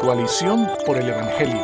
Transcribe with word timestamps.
Coalición 0.00 0.66
por 0.86 0.96
el 0.96 1.10
Evangelio. 1.10 1.62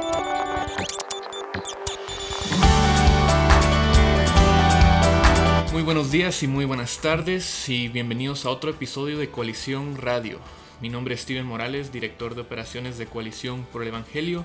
Muy 5.72 5.82
buenos 5.82 6.10
días 6.10 6.42
y 6.42 6.46
muy 6.46 6.66
buenas 6.66 6.98
tardes 6.98 7.66
y 7.70 7.88
bienvenidos 7.88 8.44
a 8.44 8.50
otro 8.50 8.68
episodio 8.68 9.16
de 9.16 9.30
Coalición 9.30 9.96
Radio. 9.96 10.38
Mi 10.82 10.90
nombre 10.90 11.14
es 11.14 11.22
Steven 11.22 11.46
Morales, 11.46 11.92
director 11.92 12.34
de 12.34 12.42
operaciones 12.42 12.98
de 12.98 13.06
Coalición 13.06 13.66
por 13.72 13.80
el 13.80 13.88
Evangelio. 13.88 14.44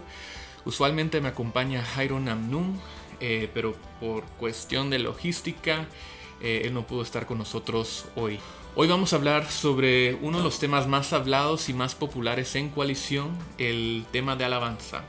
Usualmente 0.63 1.19
me 1.19 1.27
acompaña 1.27 1.83
Jairo 1.83 2.21
Namnun, 2.21 2.79
eh, 3.19 3.49
pero 3.53 3.75
por 3.99 4.23
cuestión 4.39 4.89
de 4.89 4.99
logística, 4.99 5.85
eh, 6.39 6.61
él 6.63 6.73
no 6.73 6.87
pudo 6.87 7.01
estar 7.01 7.25
con 7.25 7.39
nosotros 7.39 8.05
hoy. 8.15 8.39
Hoy 8.73 8.87
vamos 8.87 9.11
a 9.11 9.17
hablar 9.17 9.51
sobre 9.51 10.13
uno 10.13 10.37
de 10.37 10.45
los 10.45 10.57
temas 10.57 10.87
más 10.87 11.11
hablados 11.11 11.67
y 11.67 11.73
más 11.73 11.93
populares 11.93 12.55
en 12.55 12.69
coalición, 12.69 13.37
el 13.57 14.05
tema 14.13 14.37
de 14.37 14.45
alabanza. 14.45 15.03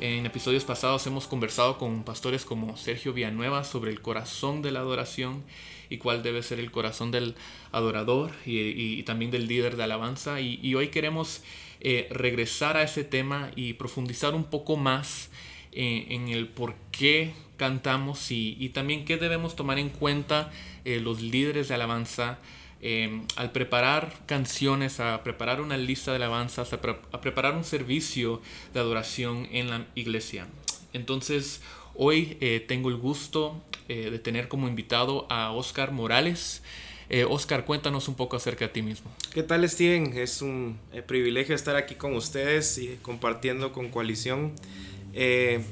En 0.00 0.26
episodios 0.26 0.64
pasados 0.64 1.06
hemos 1.06 1.28
conversado 1.28 1.78
con 1.78 2.02
pastores 2.02 2.44
como 2.44 2.76
Sergio 2.76 3.12
Villanueva 3.12 3.62
sobre 3.62 3.92
el 3.92 4.00
corazón 4.00 4.62
de 4.62 4.72
la 4.72 4.80
adoración 4.80 5.44
y 5.90 5.98
cuál 5.98 6.24
debe 6.24 6.42
ser 6.42 6.58
el 6.58 6.72
corazón 6.72 7.12
del 7.12 7.36
adorador 7.70 8.32
y, 8.44 9.00
también 9.04 9.30
del 9.30 9.46
líder 9.46 9.76
de 9.76 9.84
alabanza. 9.84 10.40
Y, 10.40 10.74
hoy 10.74 10.88
queremos 10.88 11.44
eh, 11.80 12.08
regresar 12.10 12.76
a 12.76 12.82
ese 12.82 13.04
tema 13.04 13.52
y 13.54 13.74
profundizar 13.74 14.34
un 14.34 14.44
poco 14.44 14.76
más 14.76 15.30
eh, 15.70 16.06
en 16.08 16.30
el 16.30 16.48
por 16.48 16.74
qué 16.90 17.32
cantamos 17.56 18.32
y, 18.32 18.68
también 18.70 19.04
qué 19.04 19.18
debemos 19.18 19.54
tomar 19.54 19.78
en 19.78 19.88
cuenta 19.88 20.50
eh, 20.84 20.98
los 20.98 21.22
líderes 21.22 21.68
de 21.68 21.74
alabanza 21.76 22.40
Em, 22.84 23.22
al 23.36 23.52
preparar 23.52 24.12
canciones, 24.26 24.98
a 24.98 25.22
preparar 25.22 25.60
una 25.60 25.76
lista 25.76 26.10
de 26.10 26.16
alabanzas, 26.16 26.72
a, 26.72 26.80
preparar 27.20 27.54
un 27.54 27.62
servicio 27.62 28.42
de 28.74 28.80
adoración 28.80 29.46
en 29.52 29.70
la 29.70 29.86
iglesia. 29.94 30.48
Entonces, 30.92 31.60
hoy 31.94 32.36
eh, 32.40 32.58
tengo 32.66 32.88
el 32.88 32.96
gusto 32.96 33.62
eh, 33.88 34.10
de 34.10 34.18
tener 34.18 34.48
como 34.48 34.66
invitado 34.66 35.28
a 35.30 35.52
Oscar 35.52 35.92
Morales. 35.92 36.64
Eh, 37.08 37.22
Oscar, 37.22 37.66
cuéntanos 37.66 38.08
un 38.08 38.16
poco 38.16 38.34
acerca 38.34 38.64
de 38.64 38.72
ti 38.72 38.82
mismo. 38.82 39.12
¿Qué 39.32 39.44
tal, 39.44 39.68
Steven? 39.68 40.18
Es 40.18 40.42
un 40.42 40.76
privilegio 41.06 41.54
estar 41.54 41.76
aquí 41.76 41.94
con 41.94 42.16
ustedes 42.16 42.78
y 42.78 42.98
compartiendo 43.00 43.70
con 43.70 43.90
Coalición. 43.90 44.54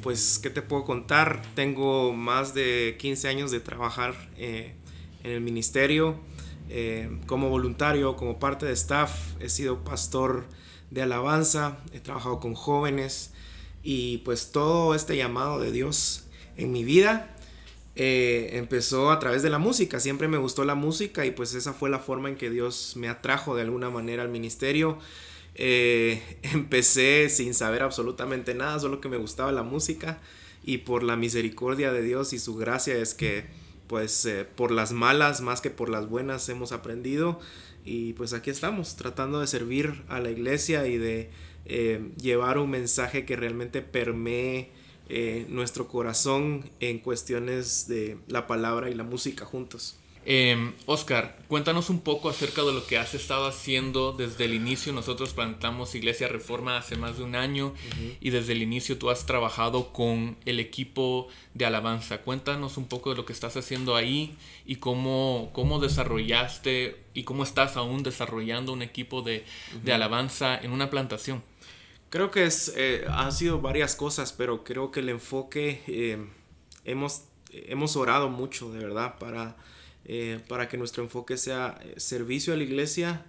pues, 0.03 0.39
¿qué 0.41 0.51
te 0.51 0.63
puedo 0.63 0.85
contar? 0.85 1.43
Tengo 1.57 2.13
más 2.13 2.55
de 2.55 2.95
15 3.01 3.27
años 3.27 3.51
de 3.51 3.59
trabajar 3.59 4.15
en 4.39 4.77
el 5.25 5.41
ministerio. 5.41 6.30
Eh, 6.73 7.11
como 7.27 7.49
voluntario, 7.49 8.15
como 8.15 8.39
parte 8.39 8.65
de 8.65 8.73
staff, 8.73 9.35
he 9.41 9.49
sido 9.49 9.83
pastor 9.83 10.47
de 10.93 11.03
alabanza, 11.03 11.79
he 11.93 11.99
trabajado 11.99 12.39
con 12.39 12.55
jóvenes 12.55 13.33
y 13.83 14.19
pues 14.19 14.53
todo 14.53 14.95
este 14.95 15.17
llamado 15.17 15.59
de 15.59 15.73
Dios 15.73 16.27
en 16.57 16.71
mi 16.71 16.85
vida 16.85 17.35
eh, 17.97 18.51
empezó 18.53 19.11
a 19.11 19.19
través 19.19 19.43
de 19.43 19.51
la 19.51 19.59
música. 19.59 19.99
Siempre 19.99 20.29
me 20.29 20.39
gustó 20.39 20.65
la 20.65 20.77
música 20.77 21.27
y 21.27 21.33
pues 21.33 21.55
esa 21.55 21.73
fue 21.73 21.91
la 21.91 21.99
forma 21.99 22.29
en 22.29 22.37
que 22.37 22.51
Dios 22.51 22.95
me 22.97 23.09
atrajo 23.09 23.57
de 23.57 23.63
alguna 23.63 23.91
manera 23.91 24.23
al 24.23 24.29
ministerio. 24.29 24.97
Eh, 25.57 26.23
empecé 26.55 27.29
sin 27.31 27.53
saber 27.53 27.83
absolutamente 27.83 28.55
nada, 28.55 28.79
solo 28.79 29.01
que 29.01 29.09
me 29.09 29.17
gustaba 29.17 29.51
la 29.51 29.65
música 29.65 30.21
y 30.63 30.79
por 30.79 31.03
la 31.03 31.17
misericordia 31.17 31.93
de 31.93 32.03
Dios 32.03 32.33
y 32.33 32.39
su 32.39 32.55
gracia 32.55 32.95
es 32.95 33.15
que 33.15 33.47
pues 33.91 34.25
eh, 34.25 34.45
por 34.45 34.71
las 34.71 34.93
malas 34.93 35.41
más 35.41 35.61
que 35.61 35.69
por 35.69 35.89
las 35.89 36.09
buenas 36.09 36.49
hemos 36.49 36.71
aprendido 36.71 37.41
y 37.85 38.13
pues 38.13 38.33
aquí 38.35 38.49
estamos 38.49 38.95
tratando 38.95 39.41
de 39.41 39.49
servir 39.49 40.05
a 40.07 40.21
la 40.21 40.31
iglesia 40.31 40.87
y 40.87 40.97
de 40.97 41.31
eh, 41.65 42.13
llevar 42.17 42.59
un 42.59 42.71
mensaje 42.71 43.27
que 43.27 43.35
realmente 43.35 43.83
permee 43.83 44.71
eh, 45.09 45.45
nuestro 45.49 45.89
corazón 45.89 46.71
en 46.79 47.01
cuestiones 47.01 47.89
de 47.89 48.17
la 48.29 48.47
palabra 48.47 48.91
y 48.91 48.95
la 48.95 49.03
música 49.03 49.45
juntos. 49.45 49.99
Eh, 50.27 50.75
Oscar, 50.85 51.39
cuéntanos 51.49 51.89
un 51.89 52.01
poco 52.01 52.29
acerca 52.29 52.63
de 52.63 52.73
lo 52.75 52.87
que 52.87 52.99
has 52.99 53.15
estado 53.15 53.47
haciendo 53.47 54.13
desde 54.13 54.45
el 54.45 54.55
inicio. 54.55 54.93
Nosotros 54.93 55.33
plantamos 55.33 55.95
Iglesia 55.95 56.29
Reforma 56.29 56.77
hace 56.77 56.97
más 56.97 57.17
de 57.17 57.25
un 57.25 57.35
año 57.35 57.73
y 58.21 58.31
desde 58.31 58.53
el 58.53 58.63
inicio 58.63 58.99
tú 58.99 59.09
has 59.09 59.25
trabajado 59.25 59.93
con 59.93 60.37
el 60.45 60.61
equipo 60.61 61.29
de 61.55 61.65
alabanza. 61.65 62.19
Cuéntanos 62.19 62.77
un 62.77 62.87
poco 62.87 63.11
de 63.11 63.17
lo 63.17 63.25
que 63.25 63.33
estás 63.33 63.57
haciendo 63.57 63.97
ahí 63.97 64.37
y 64.67 64.77
cómo, 64.77 65.51
cómo 65.55 65.79
desarrollaste 65.81 67.03
y 67.15 67.25
cómo 67.25 67.43
estás 67.43 67.77
aún 67.77 68.03
desarrollando 68.03 68.75
un 68.75 68.83
equipo 68.83 69.23
de, 69.23 69.45
alabanza 69.91 70.59
en 70.59 70.73
una 70.73 70.91
plantación. 70.91 71.43
Creo 72.11 72.31
que 72.31 72.45
es, 72.45 72.75
eh, 72.77 73.07
han 73.09 73.33
sido 73.33 73.61
varias 73.61 73.95
cosas, 73.95 74.33
pero 74.33 74.65
creo 74.65 74.91
que 74.91 75.01
el 75.01 75.09
enfoque, 75.09 75.83
eh, 75.87 76.19
hemos, 76.85 77.23
hemos 77.53 77.97
orado 77.97 78.29
mucho, 78.29 78.71
de 78.73 78.81
verdad, 78.81 79.17
para 79.19 79.57
eh, 80.07 80.41
para 80.49 80.69
que 80.69 80.77
nuestro 80.77 81.03
enfoque 81.03 81.37
sea 81.37 81.79
eh, 81.83 81.95
servicio 81.99 82.55
a 82.55 82.57
la 82.57 82.65
iglesia 82.65 83.27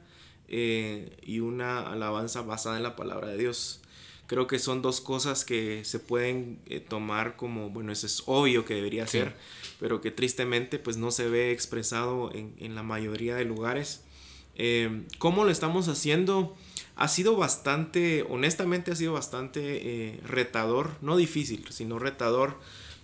eh, 0.48 1.18
y 1.22 1.40
una 1.40 1.80
alabanza 1.92 2.42
basada 2.42 2.78
en 2.78 2.84
la 2.84 2.96
palabra 2.96 3.28
de 3.28 3.38
Dios. 3.38 3.82
Creo 4.28 4.48
que 4.48 4.60
son 4.60 4.82
dos 4.82 5.02
cosas 5.02 5.44
que 5.44 5.84
se 5.84 6.00
pueden 6.00 6.62
tomar 6.88 7.36
como, 7.36 7.70
bueno, 7.70 7.92
eso 7.92 8.06
es 8.06 8.24
obvio 8.28 8.64
que 8.64 8.74
debería 8.74 9.06
ser, 9.06 9.36
pero 9.78 10.00
que 10.00 10.10
tristemente 10.10 10.80
pues 10.80 10.96
no 10.96 11.12
se 11.12 11.28
ve 11.28 11.52
expresado 11.52 12.34
en, 12.34 12.56
en 12.58 12.74
la 12.74 12.82
mayoría 12.82 13.36
de 13.36 13.44
lugares. 13.44 14.06
¿Cómo 15.20 15.44
lo 15.44 15.52
estamos 15.52 15.90
haciendo? 15.90 16.56
Ha 16.96 17.10
sido 17.10 17.36
bastante, 17.36 18.26
honestamente 18.30 18.92
ha 18.92 18.96
sido 18.96 19.12
bastante 19.12 20.18
retador, 20.26 20.92
no 21.02 21.18
difícil, 21.18 21.66
sino 21.70 22.00
retador 22.00 22.58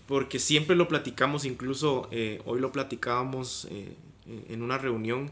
porque 0.08 0.40
siempre 0.40 0.76
lo 0.76 0.88
platicamos, 0.88 1.46
incluso 1.46 2.08
eh, 2.12 2.42
hoy 2.46 2.60
lo 2.60 2.72
platicábamos 2.72 3.68
eh, 3.70 3.94
en 4.50 4.62
una 4.64 4.78
reunión, 4.78 5.32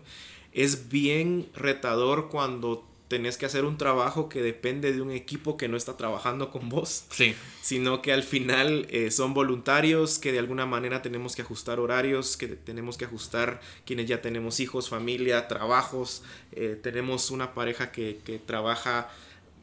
es 0.51 0.89
bien 0.89 1.47
retador 1.53 2.29
cuando 2.29 2.87
tenés 3.07 3.37
que 3.37 3.45
hacer 3.45 3.65
un 3.65 3.77
trabajo 3.77 4.29
que 4.29 4.41
depende 4.41 4.91
de 4.91 5.01
un 5.01 5.11
equipo 5.11 5.57
que 5.57 5.67
no 5.67 5.77
está 5.77 5.95
trabajando 5.95 6.49
con 6.49 6.69
vos, 6.69 7.05
sí. 7.11 7.35
sino 7.61 8.01
que 8.01 8.11
al 8.11 8.23
final 8.23 8.87
eh, 8.89 9.11
son 9.11 9.33
voluntarios, 9.33 10.17
que 10.19 10.31
de 10.31 10.39
alguna 10.39 10.65
manera 10.65 11.01
tenemos 11.01 11.35
que 11.35 11.43
ajustar 11.43 11.79
horarios, 11.79 12.35
que 12.35 12.47
tenemos 12.47 12.97
que 12.97 13.05
ajustar 13.05 13.61
quienes 13.85 14.07
ya 14.07 14.21
tenemos 14.21 14.59
hijos, 14.59 14.89
familia, 14.89 15.47
trabajos, 15.47 16.23
tenemos 16.81 17.31
una 17.31 17.53
pareja 17.53 17.91
que, 17.91 18.19
que 18.23 18.39
trabaja 18.39 19.09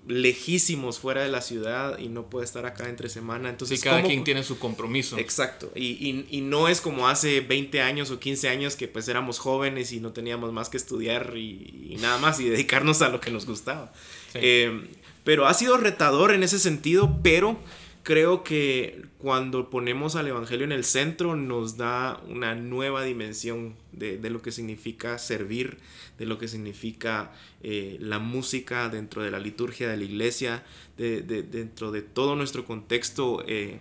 lejísimos 0.07 0.99
fuera 0.99 1.23
de 1.23 1.29
la 1.29 1.41
ciudad 1.41 1.99
y 1.99 2.09
no 2.09 2.29
puede 2.29 2.45
estar 2.45 2.67
acá 2.67 2.89
entre 2.89 3.09
semana. 3.09 3.49
Entonces, 3.49 3.81
sí, 3.81 3.85
cada 3.85 4.03
quien 4.03 4.25
tiene 4.25 4.43
su 4.43 4.59
compromiso. 4.59 5.19
Exacto. 5.19 5.71
Y, 5.75 6.27
y, 6.29 6.41
no 6.41 6.69
es 6.69 6.81
como 6.81 7.09
hace 7.09 7.41
20 7.41 7.81
años 7.81 8.11
o 8.11 8.19
15 8.19 8.49
años 8.49 8.77
que 8.77 8.89
pues 8.89 9.07
éramos 9.09 9.39
jóvenes 9.39 9.93
y 9.93 10.01
no 10.01 10.12
teníamos 10.12 10.53
más 10.53 10.69
que 10.69 10.77
estudiar 10.77 11.37
y, 11.37 11.97
nada 12.01 12.19
más 12.19 12.41
y 12.41 12.49
dedicarnos 12.49 13.01
a 13.03 13.09
lo 13.09 13.21
que 13.21 13.31
nos 13.31 13.47
gustaba. 13.47 13.93
Eh, 14.35 14.89
pero 15.25 15.47
ha 15.47 15.55
sido 15.55 15.77
retador 15.77 16.33
en 16.33 16.43
ese 16.43 16.59
sentido, 16.59 17.21
pero 17.23 17.59
creo 18.03 18.43
que 18.43 19.03
cuando 19.19 19.71
ponemos 19.71 20.17
al 20.17 20.27
Evangelio 20.27 20.65
en 20.65 20.73
el 20.73 20.85
centro 20.85 21.37
nos 21.37 21.77
da 21.77 22.21
una 22.29 22.55
nueva 22.55 23.05
dimensión 23.05 23.77
de, 23.93 24.19
lo 24.31 24.43
que 24.43 24.51
significa 24.51 25.19
servir, 25.19 25.79
de 26.19 26.27
lo 26.27 26.39
que 26.39 26.49
significa 26.49 27.33
eh, 27.62 27.97
la 28.01 28.19
música 28.19 28.89
dentro 28.89 29.23
de 29.23 29.31
la 29.31 29.39
liturgia 29.39 29.89
de 29.89 29.97
la 29.97 30.05
iglesia, 30.05 30.65
de, 30.97 31.23
dentro 31.23 31.93
de 31.93 32.03
todo 32.03 32.37
nuestro 32.37 32.65
contexto. 32.65 33.45
Eh, 33.47 33.79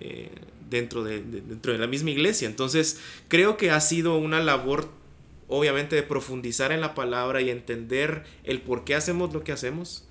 eh, 0.00 0.30
dentro, 0.68 1.04
de, 1.04 1.22
dentro 1.22 1.72
de 1.72 1.78
la 1.78 1.86
misma 1.86 2.10
iglesia. 2.10 2.48
Entonces, 2.48 2.98
creo 3.28 3.56
que 3.56 3.70
ha 3.70 3.80
sido 3.80 4.16
una 4.16 4.40
labor, 4.40 4.88
obviamente, 5.46 5.94
de 5.94 6.02
profundizar 6.02 6.72
en 6.72 6.80
la 6.80 6.94
palabra 6.94 7.40
y 7.40 7.50
entender 7.50 8.24
el 8.42 8.62
por 8.62 8.82
qué 8.82 8.96
hacemos 8.96 9.32
lo 9.32 9.44
que 9.44 9.52
hacemos 9.52 10.08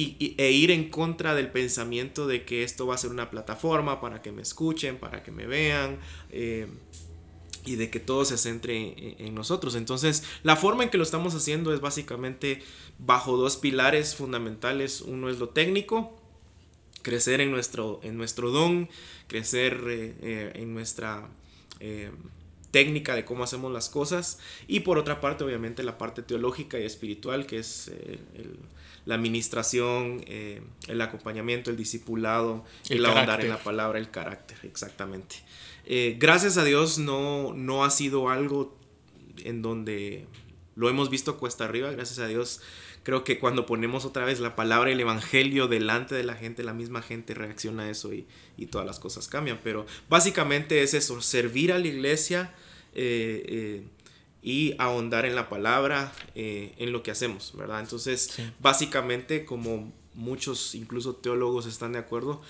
e 0.00 0.50
ir 0.52 0.70
en 0.70 0.90
contra 0.90 1.34
del 1.34 1.50
pensamiento 1.50 2.26
de 2.26 2.44
que 2.44 2.62
esto 2.62 2.86
va 2.86 2.94
a 2.94 2.98
ser 2.98 3.10
una 3.10 3.30
plataforma 3.30 4.00
para 4.00 4.22
que 4.22 4.32
me 4.32 4.42
escuchen, 4.42 4.98
para 4.98 5.22
que 5.22 5.30
me 5.30 5.46
vean. 5.46 5.98
Eh, 6.30 6.66
y 7.64 7.76
de 7.76 7.90
que 7.90 8.00
todo 8.00 8.24
se 8.24 8.38
centre 8.38 8.94
en, 9.18 9.34
nosotros. 9.34 9.74
Entonces, 9.74 10.22
la 10.42 10.56
forma 10.56 10.84
en 10.84 10.90
que 10.90 10.96
lo 10.96 11.02
estamos 11.02 11.34
haciendo 11.34 11.74
es 11.74 11.80
básicamente 11.80 12.62
bajo 12.98 13.36
dos 13.36 13.58
pilares 13.58 14.14
fundamentales. 14.14 15.02
Uno 15.02 15.28
es 15.28 15.38
lo 15.38 15.50
técnico, 15.50 16.16
crecer 17.02 17.42
en 17.42 17.50
nuestro, 17.50 18.00
en 18.02 18.16
nuestro 18.16 18.50
don, 18.50 18.88
crecer 19.26 19.82
eh, 19.86 20.14
eh, 20.22 20.52
en 20.54 20.72
nuestra 20.72 21.28
técnica 22.70 23.14
de 23.14 23.24
cómo 23.24 23.44
hacemos 23.44 23.72
las 23.72 23.88
cosas. 23.88 24.38
Y 24.66 24.80
por 24.80 24.98
otra 24.98 25.20
parte, 25.20 25.44
obviamente, 25.44 25.82
la 25.82 25.98
parte 25.98 26.22
teológica 26.22 26.78
y 26.78 26.84
espiritual, 26.84 27.46
que 27.46 27.58
es 27.58 27.88
el, 27.88 28.58
la 29.08 29.14
administración, 29.14 30.22
eh, 30.26 30.60
el 30.86 31.00
acompañamiento, 31.00 31.70
el 31.70 31.78
discipulado, 31.78 32.64
el, 32.90 33.06
ahondar 33.06 33.40
en 33.40 33.48
la 33.48 33.56
palabra, 33.56 33.98
el 33.98 34.10
carácter, 34.10 34.58
exactamente. 34.64 35.36
Eh, 35.86 36.16
gracias 36.18 36.58
a 36.58 36.64
Dios 36.64 36.98
no, 36.98 37.54
no 37.54 37.86
ha 37.86 37.90
sido 37.90 38.28
algo 38.28 38.76
en 39.44 39.62
donde 39.62 40.26
lo 40.76 40.90
hemos 40.90 41.08
visto 41.08 41.38
cuesta 41.38 41.64
arriba, 41.64 41.90
gracias 41.90 42.18
a 42.18 42.26
Dios 42.26 42.60
creo 43.08 43.24
que 43.24 43.38
cuando 43.38 43.64
ponemos 43.64 44.04
otra 44.04 44.26
vez 44.26 44.38
la 44.38 44.54
palabra 44.54 44.90
el 44.90 45.00
evangelio 45.00 45.66
delante 45.66 46.14
de 46.14 46.24
la 46.24 46.34
gente, 46.34 46.62
la 46.62 46.74
misma 46.74 47.00
gente 47.00 47.32
reacciona 47.32 47.84
a 47.84 47.90
eso 47.90 48.12
y, 48.12 48.26
y 48.58 48.66
todas 48.66 48.86
las 48.86 49.00
cosas 49.00 49.28
cambian. 49.28 49.60
Pero 49.64 49.86
básicamente 50.10 50.82
es 50.82 50.92
eso, 50.92 51.22
servir 51.22 51.72
a 51.72 51.78
la 51.78 51.86
iglesia 51.86 52.52
eh, 52.94 53.46
eh, 53.48 53.82
y 54.42 54.74
ahondar 54.76 55.24
en 55.24 55.34
la 55.34 55.48
palabra, 55.48 56.12
eh, 56.34 56.74
en 56.76 56.92
lo 56.92 57.02
que 57.02 57.10
hacemos, 57.10 57.56
¿verdad? 57.56 57.80
Entonces, 57.80 58.42
básicamente 58.60 59.46
como 59.46 59.90
muchos, 60.12 60.74
incluso 60.74 61.16
teólogos 61.16 61.64
están 61.64 61.92
de 61.92 62.00
acuerdo, 62.00 62.42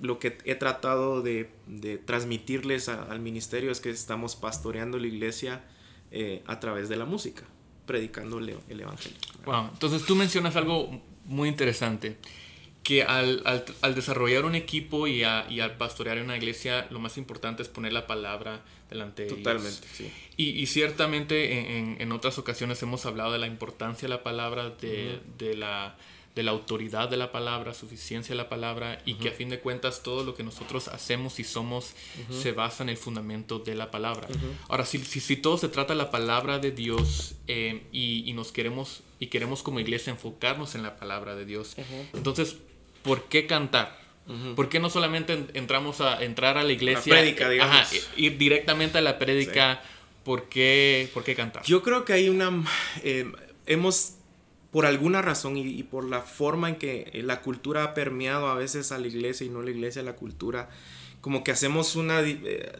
lo 0.00 0.18
que 0.18 0.38
he 0.44 0.56
tratado 0.56 1.22
de, 1.22 1.50
de 1.68 1.98
transmitirles 1.98 2.88
al 2.88 3.20
ministerio 3.20 3.70
es 3.70 3.78
que 3.78 3.90
estamos 3.90 4.34
pastoreando 4.34 4.98
la 4.98 5.06
iglesia 5.06 5.64
a 6.46 6.58
través 6.58 6.88
de 6.88 6.96
la 6.96 7.04
música 7.04 7.44
predicándole 7.86 8.56
el 8.68 8.80
Evangelio. 8.80 9.18
Wow, 9.44 9.70
entonces 9.72 10.04
tú 10.04 10.16
mencionas 10.16 10.56
algo 10.56 11.00
muy 11.24 11.48
interesante, 11.48 12.16
que 12.82 13.02
al, 13.02 13.42
al, 13.80 13.94
desarrollar 13.96 14.44
un 14.44 14.54
equipo 14.54 15.08
y, 15.08 15.22
y, 15.22 15.60
al 15.60 15.76
pastorear 15.76 16.20
una 16.20 16.36
iglesia, 16.36 16.86
lo 16.90 17.00
más 17.00 17.18
importante 17.18 17.62
es 17.62 17.68
poner 17.68 17.92
la 17.92 18.06
palabra 18.06 18.62
delante 18.88 19.24
de 19.24 19.30
Totalmente, 19.30 19.88
sí. 19.92 20.12
Y, 20.36 20.50
y 20.50 20.66
ciertamente 20.66 21.78
en, 21.78 21.96
en, 22.00 22.12
otras 22.12 22.38
ocasiones 22.38 22.80
hemos 22.82 23.04
hablado 23.04 23.32
de 23.32 23.38
la 23.40 23.48
importancia 23.48 24.06
de 24.06 24.14
la 24.14 24.22
palabra, 24.22 24.70
de, 24.70 25.18
de 25.36 25.56
la 25.56 25.96
de 26.36 26.42
la 26.42 26.50
autoridad 26.50 27.08
de 27.08 27.16
la 27.16 27.32
palabra, 27.32 27.72
suficiencia 27.72 28.34
de 28.34 28.36
la 28.36 28.50
palabra 28.50 29.00
y 29.06 29.14
que 29.14 29.30
a 29.30 29.32
fin 29.32 29.48
de 29.48 29.58
cuentas 29.58 30.02
todo 30.02 30.22
lo 30.22 30.34
que 30.34 30.42
nosotros 30.42 30.86
hacemos 30.88 31.40
y 31.40 31.44
somos 31.44 31.94
se 32.30 32.52
basa 32.52 32.82
en 32.82 32.90
el 32.90 32.98
fundamento 32.98 33.58
de 33.58 33.74
la 33.74 33.90
palabra. 33.90 34.28
Ahora, 34.68 34.84
si, 34.84 34.98
si, 34.98 35.36
todo 35.36 35.56
se 35.56 35.70
trata 35.70 35.94
de 35.94 35.98
la 35.98 36.10
palabra 36.10 36.58
de 36.58 36.72
Dios 36.72 37.36
eh, 37.48 37.84
y, 37.90 38.28
y, 38.28 38.34
nos 38.34 38.52
queremos 38.52 39.00
y 39.18 39.28
queremos 39.28 39.62
como 39.62 39.80
iglesia 39.80 40.10
enfocarnos 40.10 40.74
en 40.74 40.82
la 40.82 40.96
palabra 40.96 41.34
de 41.36 41.46
Dios, 41.46 41.74
entonces, 42.12 42.56
¿por 43.02 43.24
qué 43.24 43.46
cantar? 43.46 43.98
¿Por 44.56 44.68
qué 44.68 44.78
no 44.78 44.90
solamente 44.90 45.46
entramos 45.54 46.02
a 46.02 46.22
entrar 46.22 46.58
a 46.58 46.64
la 46.64 46.72
iglesia? 46.72 47.14
La 47.14 47.20
prédica, 47.20 47.48
digamos. 47.48 47.76
Ajá, 47.76 47.88
ir 48.16 48.36
directamente 48.36 48.98
a 48.98 49.00
la 49.00 49.18
prédica. 49.18 49.82
¿Por, 50.22 50.48
qué, 50.48 51.08
¿Por 51.14 51.22
qué 51.22 51.36
cantar? 51.36 51.62
Yo 51.64 51.82
creo 51.82 52.04
que 52.04 52.12
hay 52.12 52.28
una... 52.28 52.50
Eh, 53.04 53.30
hemos 53.66 54.15
por 54.76 54.84
alguna 54.84 55.22
razón 55.22 55.56
y, 55.56 55.82
por 55.84 56.04
la 56.04 56.20
forma 56.20 56.68
en 56.68 56.76
que 56.76 57.08
eh, 57.14 57.22
la 57.22 57.40
cultura 57.40 57.82
ha 57.82 57.94
permeado 57.94 58.48
a 58.48 58.56
veces 58.56 58.92
a 58.92 58.98
la 58.98 59.06
iglesia 59.06 59.46
y 59.46 59.48
no 59.48 59.62
la 59.62 59.70
iglesia 59.70 60.02
a 60.02 60.04
la 60.04 60.16
cultura, 60.16 60.68
como 61.22 61.42
que 61.42 61.50
hacemos 61.50 61.96
una 61.96 62.20
eh, 62.20 62.72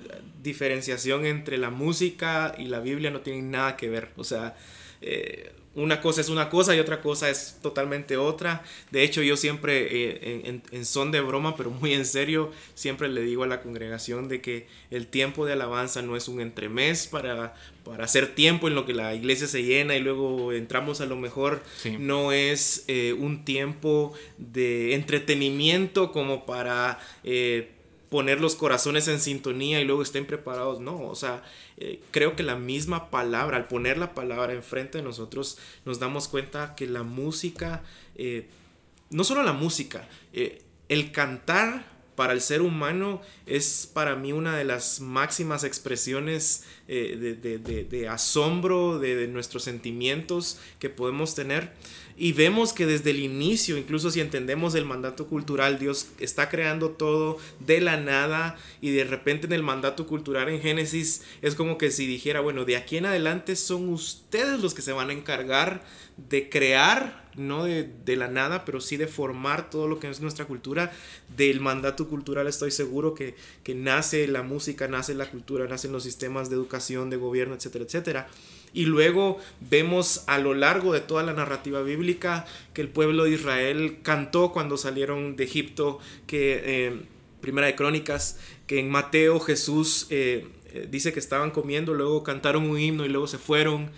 diferenciación 0.42 1.24
entre 1.24 1.56
la 1.56 1.70
música 1.70 2.54
y 2.58 2.66
la 2.66 2.80
Biblia 2.80 3.10
no 3.10 3.22
tienen 3.22 3.50
nada 3.50 3.78
que 3.78 3.88
ver. 3.88 4.10
O 4.16 4.24
sea, 4.24 4.54
eh, 5.00 5.52
una 5.76 6.00
cosa 6.00 6.22
es 6.22 6.30
una 6.30 6.48
cosa 6.48 6.74
y 6.74 6.80
otra 6.80 7.00
cosa 7.02 7.28
es 7.28 7.58
totalmente 7.62 8.16
otra. 8.16 8.64
De 8.90 9.02
hecho, 9.02 9.22
yo 9.22 9.36
siempre, 9.36 9.86
eh, 9.90 10.60
en, 10.72 10.84
son 10.86 11.12
de 11.12 11.20
broma, 11.20 11.54
pero 11.54 11.70
muy 11.70 11.92
en 11.92 12.06
serio, 12.06 12.50
siempre 12.74 13.08
le 13.08 13.20
digo 13.20 13.44
a 13.44 13.46
la 13.46 13.60
congregación 13.60 14.28
de 14.28 14.40
que 14.40 14.66
el 14.90 15.06
tiempo 15.06 15.44
de 15.44 15.52
alabanza 15.52 16.00
no 16.00 16.16
es 16.16 16.28
un 16.28 16.40
entremés 16.40 17.06
para, 17.06 17.54
para 17.84 18.04
hacer 18.04 18.34
tiempo 18.34 18.68
en 18.68 18.74
lo 18.74 18.86
que 18.86 18.94
la 18.94 19.14
iglesia 19.14 19.46
se 19.46 19.62
llena 19.62 19.94
y 19.96 20.00
luego 20.00 20.52
entramos 20.52 21.02
a 21.02 21.06
lo 21.06 21.16
mejor. 21.16 21.62
No 21.98 22.32
es 22.32 22.84
eh, 22.88 23.12
un 23.12 23.44
tiempo 23.44 24.14
de 24.38 24.94
entretenimiento 24.94 26.10
como 26.10 26.46
para... 26.46 26.98
Eh, 27.22 27.72
poner 28.16 28.40
los 28.40 28.56
corazones 28.56 29.08
en 29.08 29.20
sintonía 29.20 29.78
y 29.78 29.84
luego 29.84 30.00
estén 30.00 30.24
preparados. 30.24 30.80
No, 30.80 31.02
o 31.02 31.14
sea, 31.14 31.42
eh, 31.76 32.00
creo 32.12 32.34
que 32.34 32.42
la 32.42 32.56
misma 32.56 33.10
palabra, 33.10 33.58
al 33.58 33.68
poner 33.68 33.98
la 33.98 34.14
palabra 34.14 34.54
enfrente 34.54 34.96
de 34.96 35.04
nosotros, 35.04 35.58
nos 35.84 36.00
damos 36.00 36.26
cuenta 36.26 36.74
que 36.76 36.86
la 36.86 37.02
música, 37.02 37.82
eh, 38.14 38.48
no 39.10 39.22
solo 39.22 39.42
la 39.42 39.52
música, 39.52 40.08
eh, 40.32 40.62
el 40.88 41.12
cantar 41.12 41.94
para 42.14 42.32
el 42.32 42.40
ser 42.40 42.62
humano 42.62 43.20
es 43.44 43.86
para 43.92 44.16
mí 44.16 44.32
una 44.32 44.56
de 44.56 44.64
las 44.64 45.00
máximas 45.00 45.62
expresiones 45.62 46.64
de, 46.86 48.08
asombro, 48.10 48.98
de, 48.98 49.28
nuestros 49.28 49.64
sentimientos 49.64 50.58
que 50.78 50.88
podemos 50.88 51.34
tener. 51.34 51.74
Y 52.18 52.32
vemos 52.32 52.72
que 52.72 52.86
desde 52.86 53.10
el 53.10 53.20
inicio, 53.20 53.76
incluso 53.76 54.10
si 54.10 54.20
entendemos 54.20 54.74
el 54.74 54.86
mandato 54.86 55.26
cultural, 55.26 55.78
Dios 55.78 56.08
está 56.18 56.48
creando 56.48 56.90
todo 56.90 57.36
de 57.60 57.80
la 57.82 57.98
nada 57.98 58.56
y 58.80 58.90
de 58.90 59.04
repente 59.04 59.46
en 59.46 59.52
el 59.52 59.62
mandato 59.62 60.06
cultural 60.06 60.48
en 60.48 60.62
Génesis 60.62 61.22
es 61.42 61.54
como 61.54 61.76
que 61.76 61.90
si 61.90 62.06
dijera, 62.06 62.40
bueno, 62.40 62.64
de 62.64 62.76
aquí 62.76 62.96
en 62.96 63.06
adelante 63.06 63.54
son 63.54 63.90
ustedes 63.90 64.60
los 64.60 64.72
que 64.72 64.80
se 64.80 64.92
van 64.92 65.10
a 65.10 65.12
encargar 65.12 65.84
de 66.16 66.48
crear, 66.48 67.26
no 67.36 67.64
de, 67.64 68.16
la 68.16 68.28
nada, 68.28 68.64
pero 68.64 68.80
sí 68.80 68.96
de 68.96 69.06
formar 69.06 69.68
todo 69.68 69.86
lo 69.86 69.98
que 69.98 70.08
es 70.08 70.20
nuestra 70.20 70.46
cultura. 70.46 70.92
Del 71.36 71.60
mandato 71.60 72.08
cultural 72.08 72.46
estoy 72.46 72.70
seguro 72.70 73.14
que, 73.14 73.34
que 73.62 73.74
nace 73.74 74.26
la 74.26 74.42
música, 74.42 74.88
nace 74.88 75.14
la 75.14 75.30
cultura, 75.30 75.68
nacen 75.68 75.92
los 75.92 76.02
sistemas 76.02 76.48
de 76.48 76.56
educación, 76.56 77.10
de 77.10 77.16
gobierno, 77.16 77.54
etcétera, 77.54 77.84
etcétera. 77.84 78.28
Y 78.72 78.84
luego 78.84 79.38
vemos 79.70 80.24
a 80.26 80.38
lo 80.38 80.54
largo 80.54 80.92
de 80.92 81.00
toda 81.00 81.22
la 81.22 81.32
narrativa 81.32 81.82
bíblica 81.82 82.46
que 82.74 82.82
el 82.82 82.88
pueblo 82.88 83.24
de 83.24 83.30
Israel 83.30 83.98
cantó 84.02 84.52
cuando 84.52 84.76
salieron 84.76 85.36
de 85.36 85.44
Egipto, 85.44 85.98
que 86.26 86.62
eh, 86.64 87.00
Primera 87.40 87.68
de 87.68 87.74
Crónicas, 87.74 88.38
que 88.66 88.80
en 88.80 88.90
Mateo 88.90 89.40
Jesús 89.40 90.06
eh, 90.10 90.48
eh, 90.72 90.88
dice 90.90 91.12
que 91.12 91.18
estaban 91.18 91.50
comiendo, 91.50 91.94
luego 91.94 92.22
cantaron 92.22 92.68
un 92.68 92.78
himno 92.78 93.04
y 93.04 93.08
luego 93.08 93.26
se 93.26 93.38
fueron. 93.38 93.90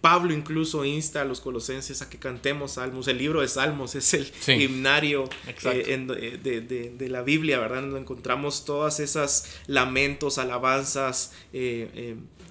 Pablo 0.00 0.32
incluso 0.32 0.84
insta 0.84 1.22
a 1.22 1.24
los 1.24 1.40
colosenses 1.40 2.02
a 2.02 2.08
que 2.08 2.18
cantemos 2.18 2.72
salmos. 2.72 3.08
El 3.08 3.18
libro 3.18 3.40
de 3.40 3.48
salmos 3.48 3.96
es 3.96 4.14
el 4.14 4.62
himnario 4.62 5.28
de, 5.64 6.92
de, 6.96 7.08
la 7.08 7.22
Biblia, 7.22 7.58
¿verdad? 7.58 7.82
Donde 7.82 7.98
encontramos 7.98 8.64
todas 8.64 9.00
esas 9.00 9.58
lamentos, 9.66 10.38
alabanzas 10.38 11.32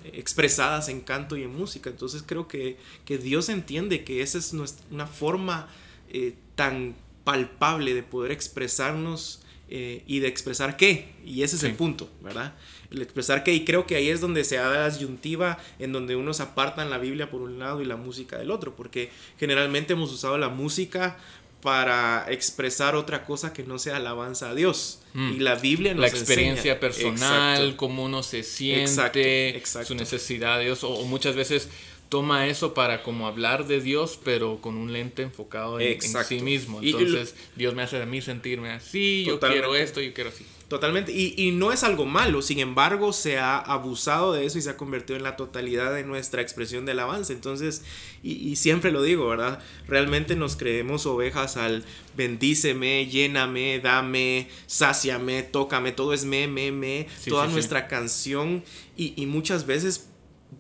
expresadas 0.03 0.89
en 0.89 1.01
canto 1.01 1.37
y 1.37 1.43
en 1.43 1.55
música. 1.55 1.89
Entonces 1.89 2.23
creo 2.25 2.47
que, 2.47 2.77
que 3.05 3.17
Dios 3.17 3.49
entiende 3.49 4.03
que 4.03 4.21
esa 4.21 4.37
es 4.37 4.53
una 4.91 5.07
forma 5.07 5.69
eh, 6.09 6.35
tan 6.55 6.95
palpable 7.23 7.93
de 7.93 8.03
poder 8.03 8.31
expresarnos 8.31 9.43
eh, 9.69 10.03
y 10.07 10.19
de 10.19 10.27
expresar 10.27 10.77
qué. 10.77 11.13
Y 11.23 11.43
ese 11.43 11.55
es 11.55 11.63
el 11.63 11.75
punto, 11.75 12.09
¿verdad? 12.21 12.55
El 12.91 13.01
expresar 13.01 13.43
qué. 13.43 13.53
Y 13.53 13.65
creo 13.65 13.85
que 13.85 13.95
ahí 13.95 14.09
es 14.09 14.21
donde 14.21 14.43
se 14.43 14.55
da 14.55 14.69
la 14.69 14.85
asyuntiva 14.85 15.57
en 15.77 15.91
donde 15.91 16.15
unos 16.15 16.39
apartan 16.39 16.89
la 16.89 16.97
Biblia 16.97 17.29
por 17.29 17.41
un 17.41 17.59
lado 17.59 17.81
y 17.81 17.85
la 17.85 17.95
música 17.95 18.37
del 18.37 18.51
otro. 18.51 18.75
Porque 18.75 19.11
generalmente 19.37 19.93
hemos 19.93 20.11
usado 20.11 20.37
la 20.37 20.49
música 20.49 21.17
para 21.61 22.25
expresar 22.29 22.95
otra 22.95 23.25
cosa 23.25 23.51
que 23.51 23.63
no 23.63 23.79
sea 23.79 23.97
alabanza 23.97 24.49
a 24.49 24.55
Dios. 24.55 25.01
Mm. 25.13 25.33
Y 25.33 25.39
la 25.39 25.55
Biblia 25.55 25.93
nos 25.93 26.01
La 26.01 26.07
experiencia 26.07 26.79
personal, 26.79 27.75
cómo 27.75 28.05
uno 28.05 28.23
se 28.23 28.43
siente, 28.43 29.61
su 29.85 29.95
necesidad 29.95 30.57
de 30.57 30.65
Dios, 30.65 30.83
o, 30.83 31.03
muchas 31.03 31.35
veces 31.35 31.69
toma 32.07 32.47
eso 32.47 32.73
para 32.73 33.03
como 33.03 33.27
hablar 33.27 33.67
de 33.67 33.81
Dios, 33.81 34.19
pero 34.23 34.61
con 34.61 34.77
un 34.77 34.93
lente 34.93 35.21
enfocado 35.21 35.79
en, 35.79 36.01
sí 36.01 36.39
mismo. 36.39 36.81
Entonces, 36.81 37.35
Dios 37.55 37.75
me 37.75 37.83
hace 37.83 38.01
a 38.01 38.05
mí 38.05 38.21
sentirme 38.21 38.71
así, 38.71 39.25
yo 39.25 39.39
quiero 39.39 39.75
esto, 39.75 40.01
yo 40.01 40.13
quiero 40.13 40.29
así. 40.29 40.45
Totalmente. 40.69 41.11
Y, 41.11 41.51
no 41.51 41.71
es 41.71 41.83
algo 41.83 42.05
malo, 42.05 42.43
sin 42.43 42.59
embargo, 42.59 43.11
se 43.11 43.39
ha 43.39 43.57
abusado 43.57 44.33
de 44.33 44.45
eso 44.45 44.59
y 44.59 44.61
se 44.61 44.69
ha 44.69 44.77
convertido 44.77 45.17
en 45.17 45.23
la 45.23 45.35
totalidad 45.35 45.91
de 45.95 46.03
nuestra 46.03 46.43
expresión 46.43 46.85
del 46.85 46.99
avance. 46.99 47.33
Entonces, 47.33 47.83
y, 48.21 48.55
siempre 48.55 48.91
lo 48.91 49.01
digo, 49.01 49.27
¿verdad? 49.27 49.63
Realmente 49.87 50.35
nos 50.35 50.55
creemos 50.55 51.07
ovejas 51.07 51.57
al 51.57 51.83
bendíceme, 52.15 53.07
lléname, 53.07 53.79
dame, 53.79 54.47
sáciame, 54.67 55.41
tócame, 55.41 55.91
todo 55.91 56.13
es 56.13 56.23
me, 56.23 56.47
me, 56.47 56.71
me, 56.71 57.07
toda 57.27 57.47
nuestra 57.47 57.87
canción. 57.87 58.63
Y, 58.95 59.25
muchas 59.25 59.65
veces 59.65 60.09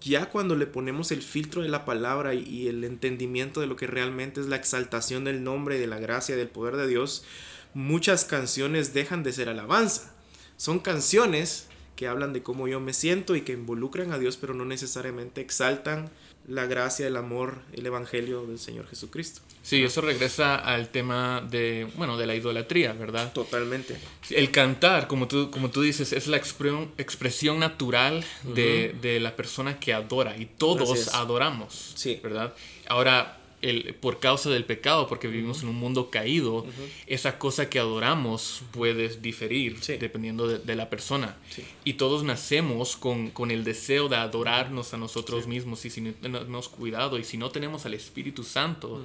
ya 0.01 0.29
cuando 0.29 0.55
le 0.55 0.65
ponemos 0.65 1.11
el 1.11 1.21
filtro 1.21 1.61
de 1.61 1.69
la 1.69 1.85
palabra 1.85 2.33
y, 2.33 2.67
el 2.67 2.83
entendimiento 2.83 3.61
de 3.61 3.67
lo 3.67 3.75
que 3.75 3.85
realmente 3.85 4.41
es 4.41 4.47
la 4.47 4.55
exaltación 4.55 5.23
del 5.23 5.43
nombre, 5.43 5.77
de 5.77 5.85
la 5.85 5.99
gracia, 5.99 6.35
del 6.35 6.47
poder 6.47 6.77
de 6.77 6.87
Dios, 6.87 7.25
muchas 7.73 8.25
canciones 8.25 8.93
dejan 8.93 9.23
de 9.23 9.33
ser 9.33 9.49
alabanza. 9.49 10.13
Son 10.57 10.79
canciones 10.79 11.67
que 11.95 12.07
hablan 12.07 12.33
de 12.33 12.41
cómo 12.41 12.67
yo 12.67 12.79
me 12.79 12.93
siento 12.93 13.35
y 13.35 13.41
que 13.41 13.53
involucran 13.53 14.13
a 14.13 14.19
Dios, 14.19 14.37
pero 14.37 14.53
no 14.53 14.65
necesariamente 14.65 15.41
exaltan 15.41 16.09
la 16.47 16.65
gracia, 16.65 17.05
el 17.05 17.15
amor, 17.15 17.59
el 17.73 17.85
evangelio 17.85 18.45
del 18.45 18.57
Señor 18.57 18.87
Jesucristo. 18.87 19.41
Sí, 19.61 19.83
eso 19.83 20.01
regresa 20.01 20.55
al 20.55 20.89
tema 20.89 21.45
de, 21.47 21.87
bueno, 21.95 22.17
de 22.17 22.25
la 22.25 22.35
idolatría, 22.35 22.93
¿verdad? 22.93 23.31
Totalmente. 23.33 23.97
El 24.29 24.49
cantar, 24.49 25.07
como 25.07 25.27
tú, 25.27 25.51
como 25.51 25.69
tú 25.69 25.81
dices, 25.81 26.11
es 26.13 26.27
la 26.27 26.37
expresión, 26.37 26.91
expresión 26.97 27.59
natural 27.59 28.23
de, 28.43 28.95
de, 29.01 29.19
la 29.19 29.35
persona 29.35 29.79
que 29.79 29.93
adora 29.93 30.37
y 30.37 30.45
todos 30.45 31.13
adoramos, 31.13 31.93
sí. 31.95 32.19
¿verdad? 32.23 32.53
Ahora, 32.87 33.38
el, 33.61 33.93
por 33.95 34.19
causa 34.19 34.49
del 34.49 34.65
pecado, 34.65 35.07
porque 35.07 35.27
vivimos 35.27 35.63
en 35.63 35.69
un 35.69 35.75
mundo 35.75 36.09
caído, 36.09 36.65
esa 37.07 37.37
cosa 37.37 37.69
que 37.69 37.79
adoramos 37.79 38.63
puede 38.71 39.09
diferir 39.17 39.79
dependiendo 39.79 40.47
de, 40.47 40.75
la 40.75 40.89
persona. 40.89 41.37
Y 41.83 41.93
todos 41.93 42.23
nacemos 42.23 42.95
con, 42.95 43.31
con, 43.31 43.51
el 43.51 43.63
deseo 43.63 44.07
de 44.07 44.15
adorarnos 44.15 44.93
a 44.93 44.97
nosotros 44.97 45.47
mismos 45.47 45.83
y 45.85 45.89
si 45.89 46.01
no 46.01 46.13
tenemos 46.13 46.69
cuidado 46.69 47.17
y 47.17 47.23
si 47.23 47.37
no 47.37 47.49
tenemos 47.49 47.85
al 47.85 47.93
Espíritu 47.93 48.43
Santo, 48.43 49.01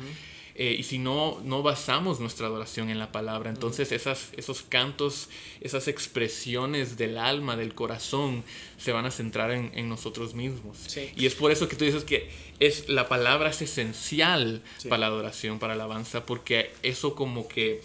eh, 0.57 0.77
y 0.79 0.85
si 0.85 0.99
no, 0.99 1.41
no 1.45 1.63
basamos 1.63 2.21
nuestra 2.21 2.47
adoración 2.47 2.89
en 2.89 2.99
la 3.01 3.11
palabra, 3.11 3.51
entonces 3.51 3.91
esas, 3.91 4.31
esos 4.37 4.63
cantos, 4.63 5.29
esas 5.61 5.89
expresiones 5.89 6.97
del 6.97 7.19
alma, 7.19 7.57
del 7.57 7.75
corazón, 7.75 8.45
se 8.79 8.93
van 8.93 9.05
a 9.05 9.11
centrar 9.11 9.51
en, 9.51 9.89
nosotros 9.89 10.35
mismos. 10.35 10.97
Y 11.17 11.27
es 11.27 11.35
por 11.35 11.51
eso 11.51 11.69
que 11.69 11.77
tú 11.77 11.85
dices 11.85 12.05
que 12.05 12.31
es, 12.61 12.89
la 12.89 13.09
palabra 13.09 13.51
es 13.51 13.63
esencial 13.63 14.63
para 14.89 14.99
la 14.99 15.07
adoración, 15.07 15.59
para 15.59 15.75
la 15.75 15.85
alabanza, 15.85 16.25
porque 16.25 16.73
eso 16.83 17.15
como 17.15 17.49
que... 17.49 17.83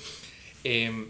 Em, 0.64 1.08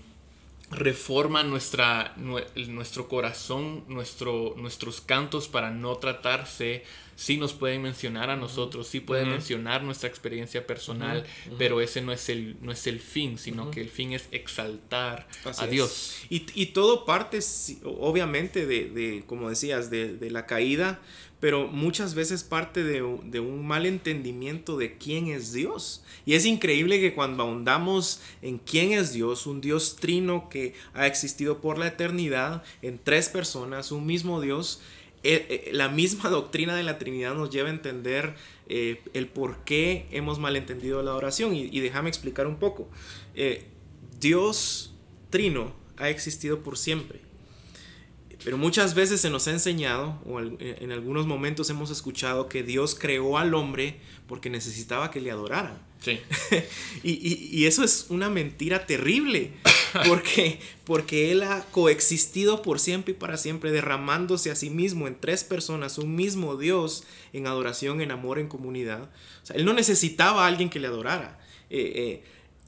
reforma 0.72 1.44
nuestra, 1.44 2.14
nuestro 2.18 3.08
corazón, 3.08 3.84
nuestro, 3.88 4.54
nuestros 4.58 5.02
cantos 5.02 5.48
para 5.48 5.72
no 5.72 5.96
tratarse 5.98 6.84
sí 7.20 7.36
nos 7.36 7.52
pueden 7.52 7.82
mencionar 7.82 8.30
a 8.30 8.38
nosotros, 8.38 8.88
sí 8.88 9.02
pueden 9.02 9.30
mencionar 9.30 9.84
nuestra 9.84 10.08
experiencia 10.08 10.66
personal, 10.66 11.26
pero 11.58 11.82
ese 11.82 12.02
no 12.02 12.14
es 12.14 12.30
el, 12.30 12.56
no 12.62 12.72
es 12.72 12.88
el 12.88 13.02
fin, 13.02 13.38
sino 13.38 13.72
que 13.72 13.82
el 13.82 13.90
fin 13.90 14.14
es 14.14 14.30
exaltar 14.32 15.28
a 15.58 15.68
Dios. 15.68 16.16
Y, 16.30 16.68
todo 16.68 17.04
parte, 17.04 17.40
obviamente, 17.84 18.66
de, 18.66 19.24
como 19.28 19.50
decías, 19.50 19.90
de, 19.90 20.30
la 20.32 20.46
caída, 20.46 21.02
pero 21.40 21.68
muchas 21.68 22.16
veces 22.16 22.44
parte 22.44 22.84
de, 22.84 23.02
un 23.02 23.66
mal 23.66 23.86
entendimiento 23.86 24.78
de 24.78 24.98
quién 24.98 25.28
es 25.28 25.54
Dios. 25.54 26.04
Y 26.26 26.34
es 26.34 26.46
increíble 26.46 27.00
que 27.00 27.14
cuando 27.14 27.44
ahondamos 27.44 28.22
en 28.42 28.58
quién 28.58 28.92
es 28.92 29.14
Dios, 29.14 29.48
un 29.48 29.62
Dios 29.62 29.96
trino 29.96 30.50
que 30.50 30.74
ha 30.94 31.08
existido 31.08 31.62
por 31.62 31.78
la 31.78 31.88
eternidad, 31.88 32.64
en 32.82 33.00
tres 33.02 33.30
personas, 33.30 33.92
un 33.92 34.06
mismo 34.06 34.42
Dios, 34.42 34.82
eh, 35.24 35.46
eh, 35.50 35.70
la 35.74 35.90
misma 35.90 36.30
doctrina 36.30 36.76
de 36.76 36.84
la 36.84 36.98
Trinidad 36.98 37.36
nos 37.36 37.50
lleva 37.50 37.70
a 37.70 37.74
entender 37.74 38.36
eh, 38.68 39.02
el 39.14 39.28
por 39.28 39.64
qué 39.64 40.08
hemos 40.12 40.40
malentendido 40.40 41.02
la 41.04 41.16
oración. 41.16 41.56
Y, 41.56 41.80
déjame 41.80 42.10
explicar 42.10 42.48
un 42.48 42.58
poco. 42.58 42.90
Dios 44.20 44.94
Trino 45.30 45.74
ha 45.96 46.10
existido 46.10 46.62
por 46.64 46.78
siempre. 46.78 47.29
Pero 48.44 48.58
muchas 48.58 48.96
veces 48.96 49.20
se 49.20 49.30
nos 49.30 49.48
ha 49.48 49.52
enseñado, 49.52 50.22
o 50.26 50.40
en 50.40 50.92
algunos 50.92 51.28
momentos 51.28 51.70
hemos 51.70 51.92
escuchado, 51.92 52.48
que 52.48 52.64
Dios 52.64 52.96
creó 52.96 53.38
al 53.38 53.54
hombre 53.54 54.00
porque 54.28 54.50
necesitaba 54.50 55.12
que 55.12 55.20
le 55.20 55.32
adoraran. 55.32 55.78
Sí. 56.02 56.20
y, 57.04 57.66
eso 57.66 57.84
es 57.84 58.06
una 58.10 58.30
mentira 58.30 58.86
terrible, 58.86 59.52
porque, 60.08 60.60
porque 60.86 61.32
Él 61.32 61.44
ha 61.44 61.66
coexistido 61.72 62.62
por 62.62 62.80
siempre 62.80 63.14
y 63.14 63.18
para 63.18 63.38
siempre, 63.38 63.72
derramándose 63.72 64.52
a 64.52 64.56
sí 64.56 64.70
mismo 64.70 65.08
en 65.08 65.20
tres 65.20 65.44
personas, 65.44 65.98
un 65.98 66.16
mismo 66.16 66.56
Dios, 66.56 67.04
en 67.34 67.48
adoración, 67.48 68.00
en 68.00 68.12
amor, 68.12 68.40
en 68.40 68.48
comunidad. 68.48 69.10
O 69.44 69.46
sea, 69.46 69.58
Él 69.58 69.66
no 69.66 69.74
necesitaba 69.74 70.46
a 70.46 70.48
alguien 70.48 70.70
que 70.70 70.80
le 70.80 70.88
adorara. 70.88 71.40
Eh, 71.70 71.92
eh, 71.96 72.24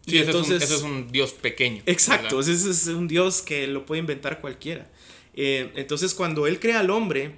sí, 0.06 0.18
y 0.18 0.20
entonces, 0.20 0.70
es 0.70 0.82
un, 0.82 1.12
Dios 1.12 1.32
pequeño. 1.32 1.82
Exacto, 1.86 2.42
ese 2.42 2.54
es 2.54 2.88
un 2.88 3.08
Dios 3.08 3.42
que 3.42 3.68
lo 3.68 3.86
puede 3.86 4.00
inventar 4.00 4.42
cualquiera. 4.42 4.90
Eh, 5.34 5.72
entonces 5.76 6.14
cuando 6.14 6.48
Él 6.48 6.60
crea 6.60 6.80
al 6.80 6.90
hombre, 6.90 7.36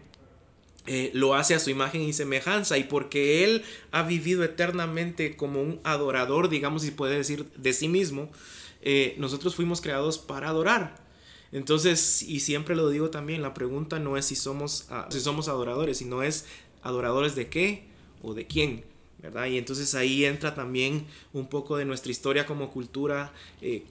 eh, 0.86 1.12
lo 1.14 1.36
hace 1.36 1.56
a 1.56 1.60
su 1.60 1.70
imagen 1.70 2.02
y 2.02 2.14
semejanza 2.14 2.78
y 2.78 2.84
porque 2.84 3.44
Él 3.44 3.64
ha 3.92 4.04
vivido 4.04 4.44
eternamente 4.44 5.36
como 5.36 5.62
un 5.62 5.80
adorador, 5.84 6.50
digamos, 6.50 6.82
si 6.82 6.92
puede 6.92 7.18
decir, 7.18 7.46
de 7.56 7.74
sí 7.74 7.88
mismo, 7.88 8.30
eh, 8.82 9.16
nosotros 9.18 9.56
fuimos 9.56 9.82
creados 9.82 10.18
para 10.18 10.50
adorar. 10.50 11.02
Entonces, 11.52 12.24
y 12.24 12.40
siempre 12.40 12.76
lo 12.76 12.90
digo 12.90 13.12
también, 13.12 13.42
la 13.44 13.54
pregunta 13.54 14.00
no 14.00 14.18
es 14.18 14.26
si 14.26 14.36
somos, 14.36 14.88
ah, 14.90 15.08
si 15.12 15.20
somos 15.20 15.48
adoradores, 15.48 16.00
sino 16.00 16.24
es 16.24 16.46
adoradores 16.82 17.36
de 17.36 17.48
qué 17.48 17.86
o 18.22 18.34
de 18.34 18.48
quién. 18.48 18.84
¿verdad? 19.22 19.46
Y 19.46 19.58
entonces 19.58 19.96
ahí 19.96 20.26
entra 20.26 20.54
también 20.54 21.06
un 21.32 21.48
poco 21.48 21.78
de 21.78 21.86
nuestra 21.86 22.12
historia 22.12 22.46
como 22.46 22.72
cultura, 22.72 23.32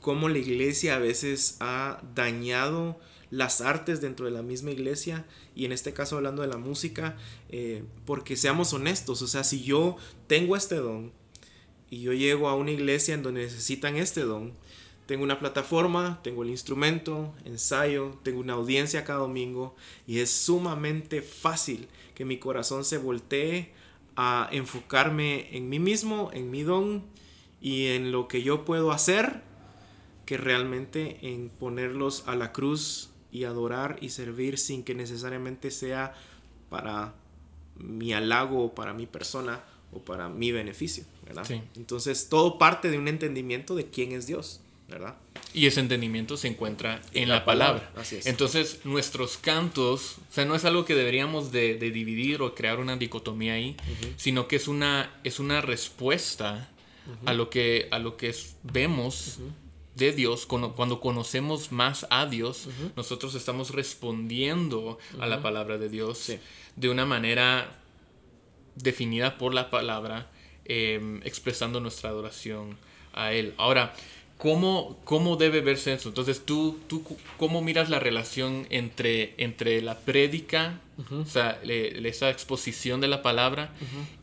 cómo 0.00 0.28
la 0.28 0.36
iglesia 0.36 0.96
a 0.96 0.98
veces 0.98 1.56
ha 1.60 2.02
dañado 2.14 2.98
las 3.32 3.62
artes 3.62 4.02
dentro 4.02 4.26
de 4.26 4.30
la 4.30 4.42
misma 4.42 4.72
iglesia 4.72 5.24
y 5.56 5.64
en 5.64 5.72
este 5.72 5.94
caso 5.94 6.16
hablando 6.16 6.42
de 6.42 6.48
la 6.48 6.58
música, 6.58 7.16
eh, 7.48 7.82
porque 8.04 8.36
seamos 8.36 8.74
honestos, 8.74 9.22
o 9.22 9.26
sea, 9.26 9.42
si 9.42 9.62
yo 9.64 9.96
tengo 10.26 10.54
este 10.54 10.76
don 10.76 11.12
y 11.88 12.02
yo 12.02 12.12
llego 12.12 12.50
a 12.50 12.54
una 12.54 12.72
iglesia 12.72 13.14
en 13.14 13.22
donde 13.22 13.44
necesitan 13.44 13.96
este 13.96 14.20
don, 14.20 14.52
tengo 15.06 15.24
una 15.24 15.38
plataforma, 15.38 16.20
tengo 16.22 16.42
el 16.42 16.50
instrumento, 16.50 17.34
ensayo, 17.46 18.18
tengo 18.22 18.38
una 18.38 18.52
audiencia 18.52 19.02
cada 19.02 19.20
domingo 19.20 19.74
y 20.06 20.18
es 20.18 20.30
sumamente 20.30 21.22
fácil 21.22 21.88
que 22.14 22.26
mi 22.26 22.36
corazón 22.36 22.84
se 22.84 22.98
voltee 22.98 23.72
a 24.14 24.50
enfocarme 24.52 25.56
en 25.56 25.70
mí 25.70 25.78
mismo, 25.78 26.28
en 26.34 26.50
mi 26.50 26.64
don 26.64 27.02
y 27.62 27.86
en 27.86 28.12
lo 28.12 28.28
que 28.28 28.42
yo 28.42 28.66
puedo 28.66 28.92
hacer 28.92 29.40
que 30.26 30.36
realmente 30.36 31.16
en 31.22 31.48
ponerlos 31.48 32.24
a 32.28 32.36
la 32.36 32.52
cruz 32.52 33.11
y 33.32 33.44
adorar 33.44 33.96
y 34.00 34.10
servir 34.10 34.58
sin 34.58 34.84
que 34.84 34.94
necesariamente 34.94 35.70
sea 35.70 36.14
para 36.68 37.14
mi 37.76 38.12
halago 38.12 38.66
o 38.66 38.74
para 38.74 38.92
mi 38.92 39.06
persona 39.06 39.64
o 39.90 40.00
para 40.00 40.28
mi 40.28 40.52
beneficio, 40.52 41.04
¿verdad? 41.26 41.46
Entonces 41.76 42.28
todo 42.28 42.58
parte 42.58 42.90
de 42.90 42.98
un 42.98 43.08
entendimiento 43.08 43.74
de 43.74 43.86
quién 43.86 44.12
es 44.12 44.26
Dios, 44.26 44.60
¿verdad? 44.88 45.16
Y 45.54 45.66
ese 45.66 45.80
entendimiento 45.80 46.36
se 46.36 46.48
encuentra 46.48 47.02
en, 47.12 47.28
la, 47.28 47.44
palabra. 47.44 47.92
Entonces 48.24 48.80
nuestros 48.84 49.36
cantos, 49.36 50.18
o 50.30 50.32
sea, 50.32 50.44
no 50.44 50.54
es 50.54 50.64
algo 50.64 50.84
que 50.84 50.94
deberíamos 50.94 51.52
de, 51.52 51.74
dividir 51.74 52.42
o 52.42 52.54
crear 52.54 52.80
una 52.80 52.96
dicotomía 52.96 53.54
ahí, 53.54 53.76
sino 54.16 54.48
que 54.48 54.56
es 54.56 54.68
una, 54.68 55.20
es 55.24 55.40
una 55.40 55.60
respuesta 55.60 56.70
a 57.26 57.32
lo 57.34 57.50
que, 57.50 57.88
a 57.90 57.98
lo 57.98 58.16
que 58.16 58.34
vemos 58.62 59.38
de 59.94 60.12
Dios, 60.12 60.46
cuando 60.46 61.00
conocemos 61.00 61.70
más 61.70 62.06
a 62.10 62.26
Dios, 62.26 62.68
nosotros 62.96 63.34
estamos 63.34 63.70
respondiendo 63.70 64.98
a 65.20 65.26
la 65.26 65.42
palabra 65.42 65.78
de 65.78 65.88
Dios 65.88 66.32
de 66.76 66.88
una 66.88 67.04
manera 67.04 67.78
definida 68.74 69.36
por 69.36 69.52
la 69.52 69.70
palabra, 69.70 70.30
em, 70.64 71.20
expresando 71.24 71.80
nuestra 71.80 72.08
adoración 72.08 72.78
a 73.12 73.32
Él. 73.32 73.52
Ahora, 73.58 73.94
¿cómo, 74.38 74.98
¿cómo 75.04 75.36
debe 75.36 75.60
verse 75.60 75.92
eso? 75.92 76.08
Entonces, 76.08 76.46
¿tú, 76.46 76.80
tú 76.88 77.04
cómo 77.36 77.60
miras 77.60 77.90
la 77.90 77.98
relación 77.98 78.66
entre, 78.70 79.34
entre 79.36 79.82
la 79.82 79.98
prédica, 79.98 80.80
o 81.10 81.26
sea, 81.26 81.60
esa 81.62 82.30
exposición 82.30 83.00
de 83.00 83.08
la 83.08 83.22
palabra 83.22 83.74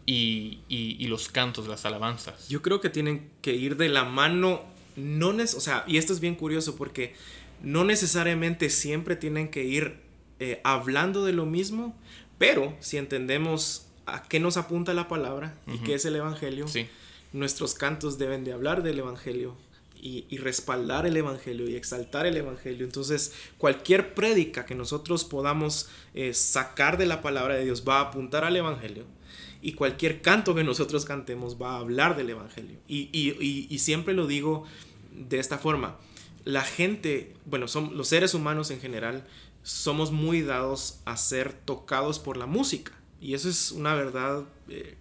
y, 0.05 0.59
y 0.67 1.05
los 1.07 1.29
cantos, 1.29 1.67
las 1.67 1.85
alabanzas? 1.85 2.49
Yo 2.49 2.63
creo 2.63 2.81
que 2.81 2.89
tienen 2.89 3.29
que 3.43 3.53
ir 3.53 3.77
de 3.77 3.89
la 3.89 4.03
mano 4.03 4.63
no 4.95 5.29
o 5.29 5.45
sea, 5.45 5.83
y 5.87 5.97
esto 5.97 6.13
es 6.13 6.19
bien 6.19 6.35
curioso 6.35 6.75
porque 6.75 7.13
no 7.61 7.83
necesariamente 7.83 8.69
siempre 8.69 9.15
tienen 9.15 9.49
que 9.49 9.63
ir 9.63 9.97
eh, 10.39 10.61
hablando 10.63 11.25
de 11.25 11.33
lo 11.33 11.45
mismo, 11.45 11.95
pero 12.37 12.75
si 12.79 12.97
entendemos 12.97 13.87
a 14.05 14.23
qué 14.23 14.39
nos 14.39 14.57
apunta 14.57 14.93
la 14.93 15.07
palabra 15.07 15.57
y 15.67 15.79
qué 15.79 15.95
es 15.95 16.05
el 16.05 16.15
Evangelio, 16.15 16.65
nuestros 17.33 17.73
cantos 17.73 18.17
deben 18.17 18.43
de 18.43 18.53
hablar 18.53 18.81
del 18.81 18.99
Evangelio 18.99 19.55
y, 20.01 20.37
respaldar 20.37 21.05
el 21.05 21.17
Evangelio 21.17 21.69
y 21.69 21.75
exaltar 21.75 22.25
el 22.25 22.37
Evangelio. 22.37 22.85
Entonces, 22.85 23.33
cualquier 23.57 24.13
prédica 24.13 24.65
que 24.65 24.73
nosotros 24.73 25.25
podamos 25.25 25.89
eh, 26.13 26.33
sacar 26.33 26.97
de 26.97 27.05
la 27.05 27.21
palabra 27.21 27.55
de 27.55 27.65
Dios 27.65 27.83
va 27.87 27.97
a 27.97 28.03
apuntar 28.03 28.45
al 28.45 28.55
Evangelio 28.55 29.05
y 29.61 29.73
cualquier 29.73 30.21
canto 30.21 30.55
que 30.55 30.63
nosotros 30.63 31.05
cantemos 31.05 31.61
va 31.61 31.73
a 31.73 31.79
hablar 31.79 32.15
del 32.15 32.29
Evangelio. 32.29 32.79
y 32.87 33.77
siempre 33.79 34.13
lo 34.13 34.27
digo 34.27 34.65
de 35.11 35.39
esta 35.39 35.57
forma. 35.57 35.97
La 36.45 36.63
gente, 36.63 37.33
bueno, 37.45 37.67
son, 37.67 37.97
los 37.97 38.07
seres 38.07 38.33
humanos 38.33 38.71
en 38.71 38.79
general, 38.79 39.25
somos 39.63 40.11
muy 40.11 40.41
dados 40.41 40.99
a 41.05 41.17
ser 41.17 41.53
tocados 41.53 42.19
por 42.19 42.37
la 42.37 42.45
música. 42.45 42.93
Y 43.21 43.33
eso 43.33 43.49
es 43.49 43.71
una 43.71 43.93
verdad 43.95 44.45
eh, 44.69 44.95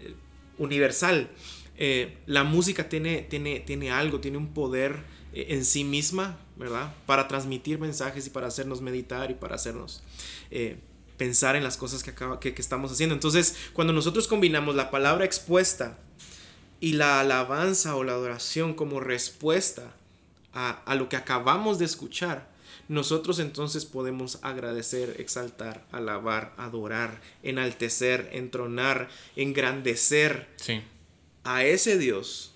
eh, 0.00 0.14
universal. 0.58 1.30
Eh, 1.76 2.18
la 2.26 2.44
música 2.44 2.88
tiene, 2.88 3.22
tiene, 3.22 3.60
tiene 3.60 3.90
algo, 3.90 4.20
tiene 4.20 4.36
un 4.36 4.52
poder 4.52 4.98
en 5.32 5.64
sí 5.64 5.84
misma, 5.84 6.38
¿verdad? 6.56 6.92
Para 7.06 7.28
transmitir 7.28 7.78
mensajes 7.78 8.26
y 8.26 8.30
para 8.30 8.48
hacernos 8.48 8.82
meditar 8.82 9.30
y 9.30 9.34
para 9.34 9.54
hacernos 9.54 10.02
pensar 11.20 11.54
en 11.54 11.62
las 11.62 11.76
cosas 11.76 12.02
que, 12.02 12.12
acaba, 12.12 12.40
que, 12.40 12.54
que 12.54 12.62
estamos 12.62 12.90
haciendo. 12.90 13.14
Entonces, 13.14 13.54
cuando 13.74 13.92
nosotros 13.92 14.26
combinamos 14.26 14.74
la 14.74 14.90
palabra 14.90 15.26
expuesta 15.26 15.98
y 16.80 16.94
la 16.94 17.20
alabanza 17.20 17.94
o 17.94 18.04
la 18.04 18.12
adoración 18.12 18.72
como 18.72 19.00
respuesta 19.00 19.92
a, 20.54 20.94
lo 20.94 21.10
que 21.10 21.16
acabamos 21.16 21.78
de 21.78 21.84
escuchar, 21.84 22.48
nosotros 22.88 23.38
entonces 23.38 23.84
podemos 23.84 24.38
agradecer, 24.40 25.16
exaltar, 25.18 25.84
alabar, 25.92 26.54
adorar, 26.56 27.20
enaltecer, 27.42 28.30
entronar, 28.32 29.10
engrandecer 29.36 30.48
a 31.44 31.64
ese 31.64 31.98
Dios 31.98 32.54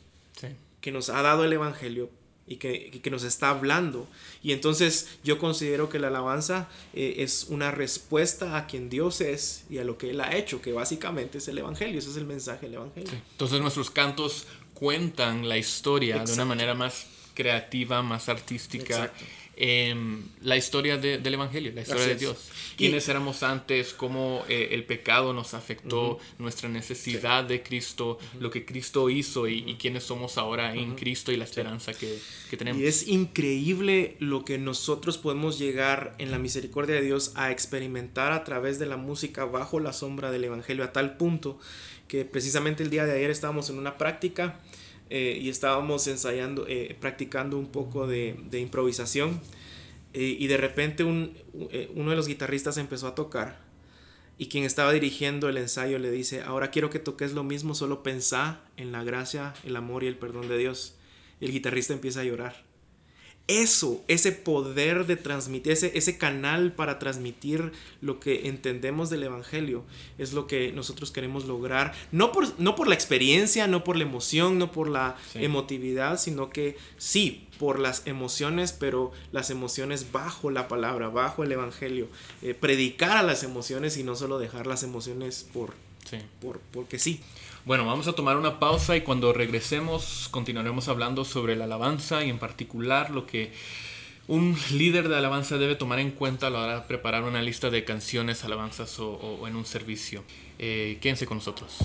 que 0.81 0.91
nos 0.91 1.11
ha 1.11 1.21
dado 1.21 1.45
el 1.45 1.53
Evangelio 1.53 2.09
y 2.47 2.57
que, 2.57 3.11
nos 3.11 3.25
está 3.25 3.51
hablando. 3.51 4.07
Y 4.43 4.53
entonces 4.53 5.09
yo 5.23 5.39
considero 5.39 5.89
que 5.89 5.99
la 5.99 6.09
alabanza 6.09 6.69
eh, 6.93 7.17
es 7.19 7.47
una 7.49 7.71
respuesta 7.71 8.57
a 8.57 8.67
quien 8.67 8.91
Dios 8.91 9.21
es 9.21 9.65
y 9.71 9.79
a 9.79 9.85
lo 9.85 9.97
que 9.97 10.11
Él 10.11 10.21
ha 10.21 10.37
hecho, 10.37 10.61
que 10.61 10.73
básicamente 10.73 11.39
es 11.39 11.49
el 11.49 11.59
Evangelio, 11.59 11.99
ese 11.99 12.11
es 12.11 12.17
el 12.17 12.27
mensaje 12.27 12.67
del 12.67 12.75
Evangelio. 12.75 13.11
Entonces 13.33 13.61
nuestros 13.61 13.91
cantos 13.91 14.47
cuentan 14.75 15.49
la 15.49 15.57
historia 15.57 16.23
de 16.25 16.33
una 16.33 16.45
manera 16.45 16.75
más 16.75 17.07
creativa, 17.35 18.03
más 18.03 18.29
artística. 18.29 19.13
Em, 19.57 20.23
la 20.43 20.57
historia 20.57 20.99
del 20.99 21.33
Evangelio, 21.33 21.71
la 21.73 21.83
historia 21.83 22.09
de 22.09 22.17
Dios. 22.17 22.51
Quiénes 22.77 23.09
éramos 23.09 23.45
antes, 23.45 23.93
cómo 23.93 24.45
eh, 24.49 24.71
el 24.73 24.85
pecado 24.85 25.33
nos 25.33 25.55
afectó, 25.55 26.19
nuestra 26.39 26.69
necesidad 26.69 27.45
de 27.45 27.63
Cristo, 27.63 28.19
lo 28.41 28.51
que 28.51 28.65
Cristo 28.65 29.11
hizo 29.11 29.47
y, 29.47 29.77
quiénes 29.77 30.03
somos 30.03 30.39
ahora 30.39 30.75
en 30.75 30.97
Cristo 30.97 31.31
y 31.31 31.37
la 31.37 31.45
esperanza 31.45 31.95
que, 31.95 32.19
que, 32.51 32.57
tenemos. 32.57 32.83
Y 32.83 32.87
es 32.87 33.07
increíble 33.07 34.17
lo 34.19 34.45
que 34.45 34.59
nosotros 34.59 35.19
podemos 35.19 35.57
llegar 35.59 36.17
en 36.19 36.33
la 36.33 36.41
misericordia 36.41 36.97
de 36.97 37.03
Dios 37.03 37.33
a 37.37 37.53
experimentar 37.53 38.33
a 38.33 38.43
través 38.43 38.81
de 38.81 38.87
la 38.87 38.97
música 38.97 39.45
bajo 39.45 39.79
la 39.79 39.93
sombra 39.93 40.33
del 40.33 40.45
Evangelio, 40.45 40.83
a 40.83 40.93
tal 40.93 41.17
punto 41.17 41.61
que 42.09 42.25
precisamente 42.25 42.83
el 42.83 42.91
día 42.91 43.07
de 43.07 43.13
ayer 43.13 43.31
estábamos 43.31 43.71
en 43.71 43.79
una 43.79 43.99
práctica 43.99 44.59
eh, 45.17 45.39
y 45.41 45.49
estábamos 45.49 46.09
ensayando, 46.09 46.67
eh, 46.67 46.97
practicando 46.99 47.57
un 47.57 47.69
poco 47.69 48.09
de, 48.09 48.35
improvisación 48.51 49.41
eh, 50.13 50.37
y 50.41 50.49
de 50.49 50.57
repente 50.57 51.05
uno 51.05 51.31
de 52.11 52.17
los 52.17 52.27
guitarristas 52.27 52.79
empezó 52.79 53.07
a 53.07 53.15
tocar 53.15 53.61
y 54.39 54.49
quien 54.49 54.65
estaba 54.65 54.93
dirigiendo 54.93 55.49
el 55.49 55.57
ensayo 55.57 56.01
le 56.01 56.11
dice, 56.11 56.43
ahora 56.43 56.73
quiero 56.73 56.91
que 56.91 56.99
toques 56.99 57.33
lo 57.33 57.45
mismo, 57.45 57.77
solo 57.77 58.03
pensá 58.03 58.61
en 58.77 58.91
la 58.91 59.05
gracia, 59.05 59.55
el 59.63 59.77
amor 59.77 60.03
y 60.03 60.09
el 60.09 60.17
perdón 60.17 60.49
de 60.49 60.59
Dios. 60.59 60.97
Y 61.41 61.45
el 61.45 61.53
guitarrista 61.53 61.93
empieza 61.93 62.23
a 62.23 62.25
llorar 62.25 62.64
eso, 63.47 64.03
ese 64.09 64.33
poder 64.33 65.07
de 65.07 65.17
transmitir, 65.17 65.73
ese, 65.73 65.99
ese, 65.99 66.17
canal 66.17 66.73
para 66.73 66.99
transmitir 66.99 67.73
lo 68.01 68.19
que 68.19 68.49
entendemos 68.49 69.11
del 69.11 69.25
Evangelio, 69.25 69.85
es 70.17 70.33
lo 70.33 70.47
que 70.47 70.73
nosotros 70.73 71.11
queremos 71.11 71.45
lograr, 71.45 71.93
no 72.11 72.33
por, 72.33 72.59
no 72.59 72.75
por 72.75 72.89
la 72.89 72.95
experiencia, 72.95 73.67
no 73.67 73.85
por 73.85 73.97
la 73.97 74.05
emoción, 74.05 74.59
no 74.59 74.73
por 74.73 74.89
la 74.89 75.17
emotividad, 75.35 76.19
sino 76.19 76.49
que 76.49 76.79
sí, 76.97 77.47
por 77.59 77.79
las 77.79 78.07
emociones, 78.07 78.73
pero 78.73 79.13
las 79.31 79.51
emociones 79.51 80.11
bajo 80.11 80.51
la 80.51 80.67
palabra, 80.67 81.09
bajo 81.09 81.45
el 81.45 81.53
Evangelio, 81.53 82.09
eh, 82.41 82.55
predicar 82.55 83.19
a 83.19 83.23
las 83.23 83.43
emociones 83.43 83.99
y 83.99 84.05
no 84.05 84.17
solo 84.17 84.39
dejar 84.39 84.67
las 84.67 84.83
emociones 84.83 85.47
por, 85.53 85.75
por 86.41 86.61
porque 86.73 86.99
sí. 86.99 87.21
Bueno, 87.65 87.87
vamos 87.87 88.09
a 88.09 88.13
tomar 88.13 88.37
una 88.37 88.59
pausa 88.59 88.97
y 88.97 89.01
cuando 89.01 89.33
regresemos 89.33 90.29
continuaremos 90.31 90.89
hablando 90.89 91.25
sobre 91.25 91.57
la 91.57 91.65
alabanza 91.65 92.25
y 92.25 92.31
en 92.31 92.39
particular 92.39 93.11
lo 93.11 93.27
que 93.27 93.53
un 94.27 94.57
líder 94.73 95.09
de 95.09 95.17
alabanza 95.17 95.59
debe 95.59 95.75
tomar 95.75 95.99
en 95.99 96.11
cuenta 96.11 96.47
a 96.47 96.51
la 96.51 96.61
hora 96.61 96.75
de 96.77 96.81
preparar 96.83 97.25
una 97.25 97.43
lista 97.43 97.71
de 97.71 97.85
canciones, 97.85 98.45
alabanzas 98.45 98.99
o, 98.99 99.47
en 99.47 99.57
un 99.57 99.65
servicio. 99.65 100.25
Eh, 100.59 100.99
quédense 101.01 101.27
con 101.27 101.39
nosotros. 101.39 101.79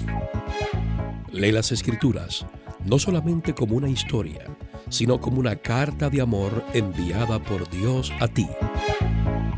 Lee 1.32 1.52
las 1.52 1.72
escrituras 1.72 2.46
no 2.86 2.98
solamente 2.98 3.54
como 3.54 3.76
una 3.76 3.90
historia, 3.90 4.46
sino 4.90 5.20
como 5.20 5.40
una 5.40 5.56
carta 5.56 6.10
de 6.10 6.22
amor 6.22 6.64
enviada 6.74 7.42
por 7.42 7.70
Dios 7.70 8.12
a 8.20 8.28
ti. 8.28 8.48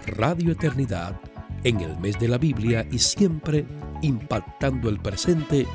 Radio 0.05 0.51
Eternidad 0.51 1.19
en 1.63 1.79
el 1.81 1.97
mes 1.97 2.19
de 2.19 2.27
la 2.27 2.37
Biblia 2.37 2.87
y 2.91 2.99
siempre 2.99 3.65
impactando 4.01 4.89
el 4.89 4.99
presente 4.99 5.67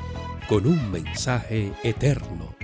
con 0.47 0.65
un 0.67 0.91
mensaje 0.91 1.71
eterno. 1.83 2.55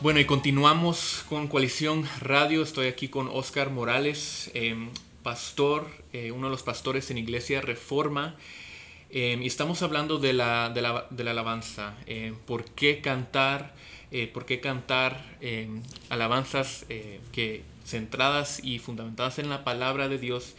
Bueno, 0.00 0.20
y 0.20 0.26
continuamos 0.26 1.24
con 1.28 1.48
Coalición 1.48 2.08
Radio. 2.20 2.62
Estoy 2.62 2.86
aquí 2.86 3.08
con 3.08 3.28
Oscar 3.28 3.70
Morales, 3.70 4.50
em, 4.54 4.90
pastor, 5.24 5.88
eh, 6.12 6.30
uno 6.30 6.46
de 6.46 6.52
los 6.52 6.62
pastores 6.62 7.10
en 7.10 7.18
Iglesia 7.18 7.60
Reforma. 7.60 8.36
Em, 9.10 9.42
y 9.42 9.46
estamos 9.46 9.82
hablando 9.82 10.18
de 10.18 10.32
la, 10.34 10.70
de 10.70 10.82
la, 10.82 11.06
de 11.10 11.24
la 11.24 11.32
alabanza. 11.32 11.94
¿Por 12.46 12.64
qué 12.64 13.00
cantar? 13.00 13.74
Eh, 14.10 14.26
¿Por 14.26 14.46
qué 14.46 14.60
cantar 14.60 15.22
alabanzas 16.08 16.86
eh, 16.88 17.20
que, 17.30 17.62
centradas 17.88 18.62
y 18.62 18.78
fundamentadas 18.78 19.38
en 19.38 19.48
la 19.48 19.64
palabra 19.64 20.08
de 20.08 20.18
Dios? 20.18 20.54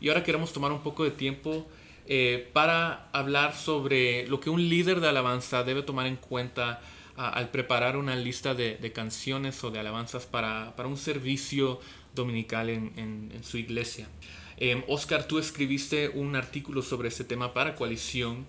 Y 0.00 0.08
ahora 0.08 0.22
queremos 0.22 0.52
tomar 0.52 0.72
un 0.72 0.82
poco 0.82 1.04
de 1.04 1.10
tiempo 1.10 1.66
eh, 2.06 2.50
para 2.52 3.08
hablar 3.12 3.54
sobre 3.54 4.26
lo 4.28 4.38
que 4.38 4.50
un 4.50 4.68
líder 4.68 5.00
de 5.00 5.08
alabanza 5.08 5.64
debe 5.64 5.82
tomar 5.82 6.06
en 6.06 6.16
cuenta 6.16 6.82
al 7.16 7.50
preparar 7.50 7.96
una 7.96 8.16
lista 8.16 8.54
de, 8.54 8.92
canciones 8.92 9.62
o 9.62 9.70
de 9.70 9.78
alabanzas 9.78 10.26
para, 10.26 10.74
un 10.84 10.96
servicio 10.96 11.80
dominical 12.14 12.68
en, 12.68 13.32
su 13.42 13.56
iglesia. 13.56 14.08
Em, 14.56 14.82
Oscar, 14.88 15.26
tú 15.26 15.38
escribiste 15.38 16.08
un 16.08 16.36
artículo 16.36 16.82
sobre 16.82 17.08
este 17.08 17.24
tema 17.24 17.54
para 17.54 17.76
Coalición. 17.76 18.46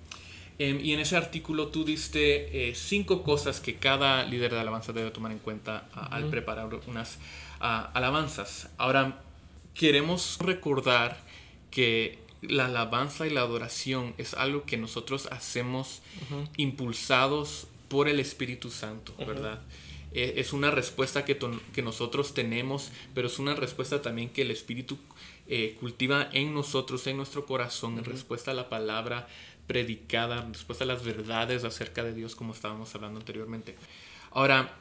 Em, 0.57 0.79
y 0.83 0.93
en 0.93 0.99
ese 0.99 1.15
artículo 1.15 1.67
tú 1.67 1.83
diste 1.83 2.69
eh, 2.69 2.75
cinco 2.75 3.23
cosas 3.23 3.59
que 3.59 3.75
cada 3.75 4.23
líder 4.25 4.53
de 4.53 4.59
alabanza 4.59 4.93
debe 4.93 5.11
tomar 5.11 5.31
en 5.31 5.39
cuenta 5.39 5.87
al 5.93 6.29
preparar 6.29 6.69
unas 6.87 7.19
alabanzas. 7.59 8.69
Ahora, 8.77 9.21
queremos 9.73 10.37
recordar 10.39 11.17
que 11.71 12.19
la 12.41 12.65
alabanza 12.65 13.27
y 13.27 13.29
la 13.29 13.41
adoración 13.41 14.13
es 14.17 14.33
algo 14.33 14.65
que 14.65 14.77
nosotros 14.77 15.27
hacemos 15.31 16.01
impulsados 16.57 17.67
por 17.89 18.07
el 18.07 18.19
Espíritu 18.19 18.69
Santo, 18.71 19.13
¿verdad? 19.17 19.61
E, 20.13 20.35
es 20.37 20.53
una 20.53 20.71
respuesta 20.71 21.25
que, 21.25 21.37
que, 21.73 21.81
nosotros 21.81 22.33
tenemos, 22.33 22.91
pero 23.13 23.27
es 23.27 23.39
una 23.39 23.55
respuesta 23.55 24.01
también 24.01 24.29
que 24.29 24.43
el 24.43 24.51
Espíritu 24.51 24.97
eh, 25.47 25.75
cultiva 25.79 26.29
en 26.31 26.53
nosotros, 26.53 27.05
en 27.07 27.17
nuestro 27.17 27.45
corazón, 27.45 27.97
en 27.97 28.05
respuesta 28.05 28.51
a 28.51 28.53
la 28.53 28.69
palabra 28.69 29.27
predicada, 29.67 30.41
en 30.41 30.53
respuesta 30.53 30.83
a 30.83 30.87
las 30.87 31.03
verdades 31.03 31.63
acerca 31.63 32.03
de 32.03 32.13
Dios, 32.13 32.35
como 32.35 32.53
estábamos 32.53 32.93
hablando 32.95 33.19
anteriormente. 33.19 33.75
Ahora, 34.31 34.73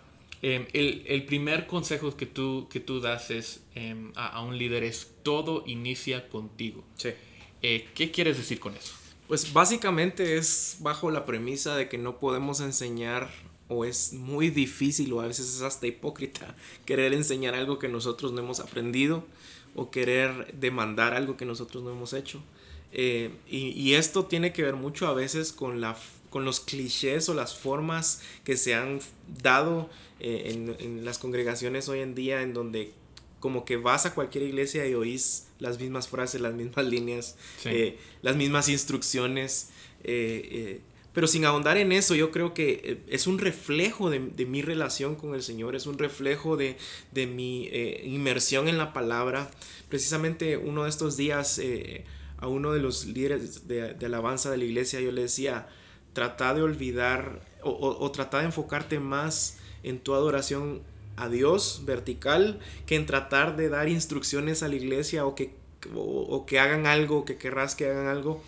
Em, 0.47 0.67
el, 0.75 1.25
primer 1.25 1.67
consejo 1.67 2.15
que 2.19 2.27
tú, 2.27 2.69
que 2.71 2.79
tú 2.79 3.01
das 3.01 3.31
es, 3.31 3.63
em, 3.75 4.13
a, 4.15 4.43
un 4.43 4.59
líder 4.59 4.85
es 4.85 5.11
todo 5.23 5.65
inicia 5.67 6.29
contigo. 6.29 6.85
Sí. 6.97 7.15
Eh, 7.63 7.89
¿Qué 7.95 8.11
quieres 8.11 8.37
decir 8.37 8.61
con 8.61 8.75
eso? 8.75 8.93
Pues 9.27 9.55
básicamente 9.55 10.37
es 10.37 10.77
bajo 10.81 11.11
la 11.11 11.25
premisa 11.25 11.77
de 11.77 11.89
que 11.89 11.97
no 11.97 12.19
podemos 12.19 12.61
enseñar 12.61 13.31
o 13.69 13.87
es 13.87 14.13
muy 14.13 14.51
difícil 14.51 15.11
o 15.15 15.23
a 15.23 15.29
veces 15.29 15.47
es 15.47 15.63
hasta 15.63 15.87
hipócrita 15.87 16.55
querer 16.85 17.15
enseñar 17.15 17.55
algo 17.55 17.79
que 17.79 17.89
nosotros 17.89 18.33
no 18.33 18.41
hemos 18.41 18.61
aprendido 18.61 19.25
o 19.75 19.91
querer 19.91 20.53
demandar 20.53 21.15
algo 21.15 21.39
que 21.39 21.47
nosotros 21.47 21.83
no 21.83 21.91
hemos 21.91 22.13
hecho. 22.13 22.43
Eh, 22.93 23.31
y, 23.49 23.69
y, 23.71 23.95
esto 23.95 24.27
tiene 24.27 24.53
que 24.53 24.63
ver 24.63 24.77
mucho 24.77 25.07
a 25.07 25.15
veces 25.15 25.55
con, 25.55 25.81
la, 25.81 25.97
con 26.29 26.45
los 26.45 26.61
clichés 26.61 27.31
o 27.31 27.35
las 27.35 27.57
formas 27.57 28.21
que 28.45 28.59
se 28.59 28.75
han 28.75 29.01
dado 29.43 29.89
eh, 30.27 30.75
en, 30.79 31.05
las 31.05 31.19
congregaciones 31.19 31.87
hoy 31.91 32.01
en 32.01 32.15
día 32.15 32.41
en 32.41 32.55
donde 32.55 32.95
como 33.41 33.67
que 33.67 33.77
vas 33.77 34.07
a 34.07 34.15
cualquier 34.15 34.45
iglesia 34.45 34.87
y 34.87 34.95
oís 34.95 35.49
las 35.59 35.79
mismas 35.79 36.09
frases, 36.09 36.41
las 36.41 36.55
mismas 36.55 36.87
líneas, 36.87 37.37
eh, 37.67 37.99
las 38.23 38.35
mismas 38.35 38.71
instrucciones. 38.71 39.69
Eh, 40.03 40.81
pero 41.13 41.27
sin 41.27 41.45
ahondar 41.45 41.77
en 41.77 41.93
eso, 41.93 42.15
yo 42.15 42.31
creo 42.31 42.55
que 42.55 43.03
es 43.07 43.27
un 43.27 43.39
reflejo 43.39 44.09
de, 44.09 44.19
mi 44.47 44.63
relación 44.63 45.15
con 45.15 45.35
el 45.35 45.43
Señor, 45.43 45.77
es 45.77 45.85
un 45.85 45.99
reflejo 45.99 46.57
de, 46.57 46.79
mi 47.15 47.69
inmersión 48.03 48.67
en 48.67 48.79
la 48.79 48.95
palabra. 48.95 49.51
Precisamente 49.91 50.57
uno 50.57 50.85
de 50.85 50.89
estos 50.89 51.19
días 51.19 51.61
a 52.39 52.49
uno 52.49 52.73
de 52.73 52.81
los 52.81 53.05
líderes 53.05 53.69
de, 53.69 53.95
alabanza 54.07 54.51
de 54.51 54.57
la 54.57 54.65
iglesia 54.65 55.03
yo 55.03 55.13
le 55.13 55.21
decía, 55.21 55.69
trata 56.15 56.55
de 56.55 56.63
olvidar 56.63 57.43
o, 57.63 57.69
o, 57.69 58.03
o 58.03 58.11
trata 58.11 58.39
de 58.39 58.47
enfocarte 58.47 58.99
más 59.01 59.59
en 59.85 60.01
tu 60.01 60.15
adoración 60.15 60.83
a 61.17 61.29
Dios 61.29 61.83
vertical 61.85 62.59
que 62.87 62.97
en 62.97 63.07
tratar 63.07 63.57
de 63.57 63.69
dar 63.69 63.89
instrucciones 63.89 64.63
a 64.63 64.69
la 64.69 64.75
iglesia 64.75 65.27
o 65.27 65.35
que, 65.35 65.55
o, 65.95 66.45
que 66.47 66.59
hagan 66.59 66.87
algo, 66.87 67.25
que 67.25 67.37
querrás 67.37 67.75
que 67.77 67.87
hagan 67.87 68.09
algo. 68.09 68.43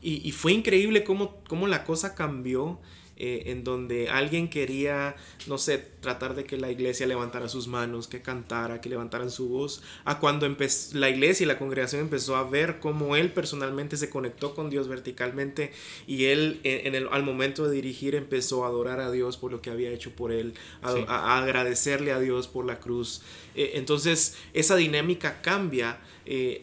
Y, 0.00 0.26
y 0.26 0.32
fue 0.32 0.52
increíble 0.52 1.04
cómo, 1.04 1.36
cómo 1.48 1.66
la 1.66 1.84
cosa 1.84 2.14
cambió 2.14 2.78
eh, 3.16 3.44
en 3.46 3.64
donde 3.64 4.08
alguien 4.08 4.48
quería, 4.48 5.16
no 5.46 5.58
sé, 5.58 5.78
tratar 6.00 6.34
de 6.34 6.44
que 6.44 6.56
la 6.56 6.70
iglesia 6.70 7.06
levantara 7.06 7.48
sus 7.48 7.68
manos, 7.68 8.08
que 8.08 8.22
cantara, 8.22 8.80
que 8.80 8.88
levantaran 8.88 9.30
su 9.30 9.48
voz, 9.48 9.82
a 10.04 10.18
cuando 10.18 10.46
empezó, 10.46 10.96
la 10.98 11.10
iglesia 11.10 11.44
y 11.44 11.46
la 11.46 11.58
congregación 11.58 12.02
empezó 12.02 12.36
a 12.36 12.48
ver 12.48 12.80
cómo 12.80 13.16
él 13.16 13.32
personalmente 13.32 13.96
se 13.96 14.10
conectó 14.10 14.54
con 14.54 14.70
Dios 14.70 14.88
verticalmente 14.88 15.72
y 16.06 16.24
él 16.26 16.60
en 16.64 16.94
el, 16.94 17.08
al 17.10 17.22
momento 17.22 17.68
de 17.68 17.74
dirigir 17.74 18.14
empezó 18.14 18.64
a 18.64 18.68
adorar 18.68 19.00
a 19.00 19.10
Dios 19.10 19.36
por 19.36 19.52
lo 19.52 19.60
que 19.60 19.70
había 19.70 19.90
hecho 19.90 20.10
por 20.10 20.32
él, 20.32 20.54
a, 20.82 21.38
agradecerle 21.38 22.12
a 22.12 22.18
Dios 22.18 22.48
por 22.48 22.64
la 22.64 22.80
cruz. 22.80 23.22
Eh, 23.54 23.72
entonces 23.74 24.36
esa 24.52 24.76
dinámica 24.76 25.42
cambia. 25.42 25.98
Eh, 26.26 26.62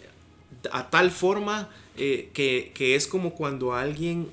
a 0.71 0.89
tal 0.89 1.11
forma 1.11 1.69
eh, 1.95 2.29
que, 2.33 2.95
es 2.95 3.07
como 3.07 3.35
cuando 3.35 3.73
alguien 3.73 4.29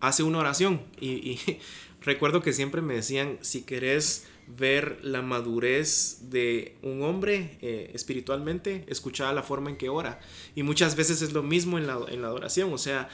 hace 0.00 0.22
una 0.22 0.38
oración. 0.38 0.82
Y, 1.00 1.38
recuerdo 2.02 2.42
que 2.42 2.52
siempre 2.52 2.82
me 2.82 2.94
decían, 2.94 3.38
si 3.40 3.62
querés 3.62 4.26
ver 4.46 4.98
la 5.02 5.22
madurez 5.22 6.30
de 6.30 6.76
un 6.82 7.02
hombre 7.02 7.56
eh, 7.62 7.90
espiritualmente, 7.94 8.84
escuchar 8.88 9.34
la 9.34 9.42
forma 9.42 9.70
en 9.70 9.76
que 9.76 9.88
ora. 9.88 10.20
Y 10.54 10.62
muchas 10.62 10.96
veces 10.96 11.22
es 11.22 11.32
lo 11.32 11.42
mismo 11.42 11.78
en 11.78 11.86
la, 11.86 11.98
en 12.08 12.20
la 12.20 12.28
adoración. 12.28 12.72
O 12.72 12.78
sea, 12.78 13.08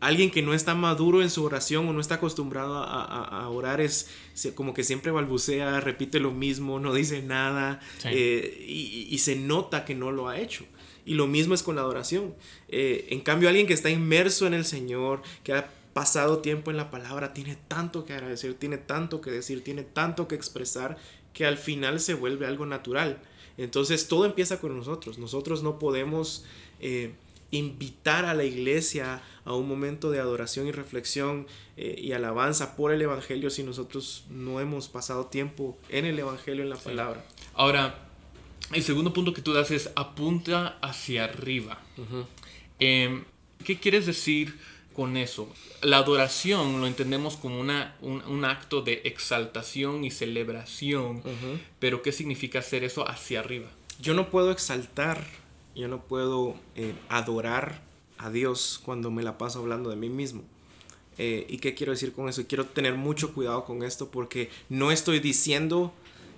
alguien 0.00 0.30
que 0.30 0.42
no 0.42 0.54
está 0.54 0.74
maduro 0.74 1.22
en 1.22 1.30
su 1.30 1.44
oración 1.44 1.88
o 1.88 1.92
no 1.92 2.00
está 2.00 2.16
acostumbrado 2.16 2.76
a, 2.76 3.48
orar 3.48 3.80
es 3.80 4.08
como 4.54 4.74
que 4.74 4.84
siempre 4.84 5.10
balbucea, 5.10 5.80
repite 5.80 6.20
lo 6.20 6.32
mismo, 6.32 6.78
no 6.78 6.92
dice 6.92 7.22
nada 7.22 7.80
eh, 8.04 8.64
y, 8.66 9.16
se 9.18 9.36
nota 9.36 9.84
que 9.84 9.94
no 9.94 10.12
lo 10.12 10.28
ha 10.28 10.38
hecho. 10.38 10.64
Y 11.04 11.14
lo 11.14 11.26
mismo 11.28 11.54
es 11.54 11.62
con 11.62 11.76
la 11.76 11.82
adoración. 11.82 12.34
Eh, 12.68 13.06
en 13.10 13.20
cambio, 13.20 13.48
alguien 13.48 13.66
que 13.66 13.74
está 13.74 13.90
inmerso 13.90 14.46
en 14.46 14.54
el 14.54 14.64
Señor, 14.64 15.22
que 15.44 15.52
ha 15.52 15.70
pasado 15.96 16.40
tiempo 16.40 16.70
en 16.70 16.76
la 16.76 16.90
palabra, 16.90 17.32
tiene 17.32 17.56
tanto 17.68 18.04
que 18.04 18.12
agradecer, 18.12 18.52
tiene 18.52 18.76
tanto 18.76 19.22
que 19.22 19.30
decir, 19.30 19.64
tiene 19.64 19.82
tanto 19.82 20.28
que 20.28 20.34
expresar, 20.34 20.98
que 21.32 21.46
al 21.46 21.56
final 21.56 22.00
se 22.00 22.12
vuelve 22.12 22.44
algo 22.44 22.66
natural. 22.66 23.22
Entonces 23.56 24.06
todo 24.06 24.26
empieza 24.26 24.60
con 24.60 24.76
nosotros. 24.76 25.16
Nosotros 25.16 25.62
no 25.62 25.78
podemos... 25.78 26.44
Eh, 26.80 27.14
invitar 27.52 28.24
a 28.24 28.34
la 28.34 28.42
iglesia 28.42 29.22
a 29.44 29.54
un 29.54 29.68
momento 29.68 30.10
de 30.10 30.18
adoración 30.18 30.66
y 30.66 30.72
reflexión 30.72 31.46
eh, 31.76 31.94
y 31.96 32.10
alabanza 32.10 32.74
por 32.74 32.92
el 32.92 33.00
Evangelio 33.00 33.50
si 33.50 33.62
nosotros 33.62 34.24
no 34.28 34.58
hemos 34.60 34.88
pasado 34.88 35.26
tiempo 35.26 35.78
en 35.88 36.06
el 36.06 36.18
Evangelio, 36.18 36.64
en 36.64 36.70
la 36.70 36.76
palabra. 36.76 37.24
Ahora, 37.54 38.08
el 38.72 38.82
segundo 38.82 39.12
punto 39.12 39.32
que 39.32 39.42
tú 39.42 39.52
das 39.52 39.70
es 39.70 39.90
apunta 39.94 40.76
hacia 40.82 41.24
arriba. 41.24 41.80
Em, 42.80 43.24
¿Qué 43.64 43.78
quieres 43.78 44.06
decir 44.06 44.58
con 44.96 45.16
eso? 45.16 45.48
La 45.82 45.98
adoración 45.98 46.80
lo 46.80 46.86
entendemos 46.86 47.36
como 47.36 47.60
una, 47.60 47.94
un, 48.00 48.44
acto 48.44 48.80
de 48.80 49.02
exaltación 49.04 50.04
y 50.04 50.10
celebración, 50.10 51.22
pero 51.78 52.02
¿qué 52.02 52.10
significa 52.10 52.60
hacer 52.60 52.82
eso 52.82 53.08
hacia 53.08 53.40
arriba? 53.40 53.68
Yo 54.00 54.14
no 54.14 54.30
puedo 54.30 54.50
exaltar 54.50 55.24
yo 55.76 55.88
no 55.88 56.02
puedo 56.02 56.56
eh, 56.74 56.94
adorar 57.10 57.82
a 58.16 58.30
Dios 58.30 58.80
cuando 58.82 59.10
me 59.10 59.22
la 59.22 59.36
paso 59.36 59.58
hablando 59.58 59.90
de 59.90 59.96
mí 59.96 60.08
mismo. 60.08 60.42
Eh, 61.18 61.46
¿Y 61.48 61.58
qué 61.58 61.74
quiero 61.74 61.92
decir 61.92 62.12
con 62.12 62.28
eso? 62.30 62.46
Quiero 62.48 62.64
tener 62.64 62.94
mucho 62.94 63.34
cuidado 63.34 63.64
con 63.64 63.82
esto 63.82 64.10
porque 64.10 64.50
no 64.70 64.90
estoy 64.90 65.20
diciendo 65.20 65.92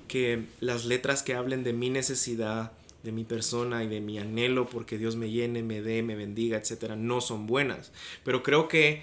que 0.09 0.47
las 0.61 0.87
letras 0.87 1.23
que 1.23 1.35
hablen 1.35 1.62
de 1.62 1.73
mi 1.73 1.88
necesidad, 1.88 2.73
de 3.09 3.12
mi 3.12 3.25
persona 3.25 3.83
y 3.83 3.88
de 3.88 4.03
mi 4.03 4.18
anhelo 4.18 4.66
porque 4.66 4.99
Dios 4.99 5.16
me 5.16 5.31
llene, 5.31 5.62
me 5.62 5.81
dé, 5.81 6.03
me 6.03 6.14
bendiga, 6.14 6.59
etcétera, 6.59 6.94
no 6.94 7.23
son 7.23 7.47
buenas. 7.47 7.90
Pero 8.23 8.42
creo 8.42 8.68
que 8.68 9.03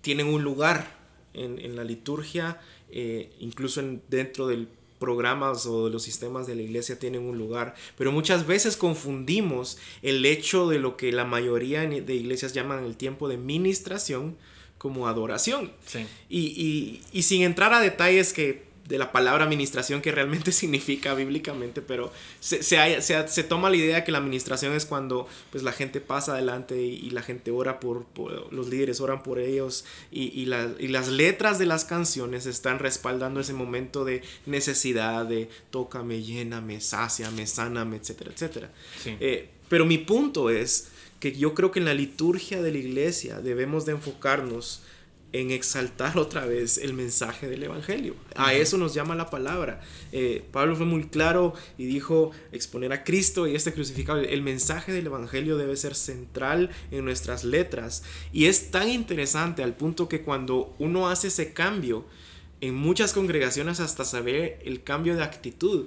tienen 0.00 0.26
un 0.26 0.42
lugar 0.42 0.96
en, 1.32 1.76
la 1.76 1.84
liturgia, 1.84 2.60
eh, 2.90 3.30
incluso 3.38 3.80
dentro 4.08 4.48
del 4.48 4.66
programas 4.98 5.66
o 5.66 5.90
los 5.90 6.02
sistemas 6.02 6.48
de 6.48 6.56
la 6.56 6.62
iglesia 6.62 6.98
tienen 6.98 7.22
un 7.22 7.38
lugar, 7.38 7.74
pero 7.96 8.10
muchas 8.10 8.46
veces 8.46 8.76
confundimos 8.76 9.78
el 10.02 10.24
hecho 10.24 10.68
de 10.68 10.78
lo 10.78 10.96
que 10.96 11.12
la 11.12 11.24
mayoría 11.26 11.82
de 11.82 12.14
iglesias 12.14 12.52
llaman 12.52 12.84
el 12.84 12.96
tiempo 12.96 13.28
de 13.28 13.36
ministración 13.36 14.36
como 14.78 15.06
adoración. 15.06 15.70
y, 16.28 17.00
sin 17.22 17.42
entrar 17.42 17.74
a 17.74 17.80
detalles 17.80 18.32
que 18.32 18.64
de 18.88 18.98
la 18.98 19.12
palabra 19.12 19.44
administración 19.44 20.00
que 20.00 20.12
realmente 20.12 20.52
significa 20.52 21.14
bíblicamente, 21.14 21.82
pero 21.82 22.12
se, 22.40 22.62
se, 22.62 23.44
toma 23.44 23.70
la 23.70 23.76
idea 23.76 24.04
que 24.04 24.12
la 24.12 24.18
administración 24.18 24.74
es 24.74 24.86
cuando 24.86 25.28
pues, 25.50 25.62
la 25.62 25.72
gente 25.72 26.00
pasa 26.00 26.32
adelante 26.32 26.80
y, 26.80 27.10
la 27.10 27.22
gente 27.22 27.50
ora 27.50 27.80
por, 27.80 28.06
los 28.50 28.68
líderes, 28.68 29.00
oran 29.00 29.22
por 29.22 29.38
ellos 29.38 29.84
y, 30.10 30.24
y, 30.40 30.46
las 30.46 31.08
letras 31.08 31.58
de 31.58 31.66
las 31.66 31.84
canciones 31.84 32.46
están 32.46 32.78
respaldando 32.78 33.40
ese 33.40 33.52
momento 33.52 34.04
de 34.04 34.22
necesidad, 34.44 35.26
de 35.26 35.48
tócame, 35.70 36.22
lléname, 36.22 36.80
sáciame, 36.80 37.46
sáname, 37.46 37.96
etcétera, 37.96 38.30
etcétera. 38.32 38.70
Eh, 39.04 39.48
pero 39.68 39.84
mi 39.86 39.98
punto 39.98 40.50
es 40.50 40.88
que 41.20 41.32
yo 41.32 41.54
creo 41.54 41.70
que 41.70 41.78
en 41.78 41.86
la 41.86 41.94
liturgia 41.94 42.62
de 42.62 42.72
la 42.72 42.78
iglesia 42.78 43.40
debemos 43.40 43.86
de 43.86 43.92
enfocarnos 43.92 44.82
en 45.40 45.50
exaltar 45.50 46.16
otra 46.18 46.46
vez 46.46 46.78
el 46.78 46.94
mensaje 46.94 47.48
del 47.48 47.62
Evangelio. 47.62 48.14
A 48.36 48.54
eso 48.54 48.78
nos 48.78 48.94
llama 48.94 49.14
la 49.14 49.28
palabra. 49.28 49.80
Eh, 50.12 50.44
Pablo 50.50 50.76
fue 50.76 50.86
muy 50.86 51.04
claro 51.04 51.52
y 51.76 51.84
dijo 51.84 52.30
exponer 52.52 52.92
a 52.92 53.04
Cristo 53.04 53.46
y 53.46 53.54
este 53.54 53.72
crucificado. 53.72 54.20
El 54.20 54.42
mensaje 54.42 54.92
del 54.92 55.06
Evangelio 55.06 55.58
debe 55.58 55.76
ser 55.76 55.94
central 55.94 56.70
en 56.90 57.04
nuestras 57.04 57.44
letras. 57.44 58.02
Y 58.32 58.46
es 58.46 58.70
tan 58.70 58.88
interesante 58.88 59.62
al 59.62 59.76
punto 59.76 60.08
que 60.08 60.22
cuando 60.22 60.74
uno 60.78 61.08
hace 61.08 61.28
ese 61.28 61.52
cambio, 61.52 62.06
en 62.62 62.74
muchas 62.74 63.12
congregaciones 63.12 63.80
hasta 63.80 64.04
saber 64.04 64.58
el 64.64 64.82
cambio 64.82 65.16
de 65.16 65.22
actitud. 65.22 65.86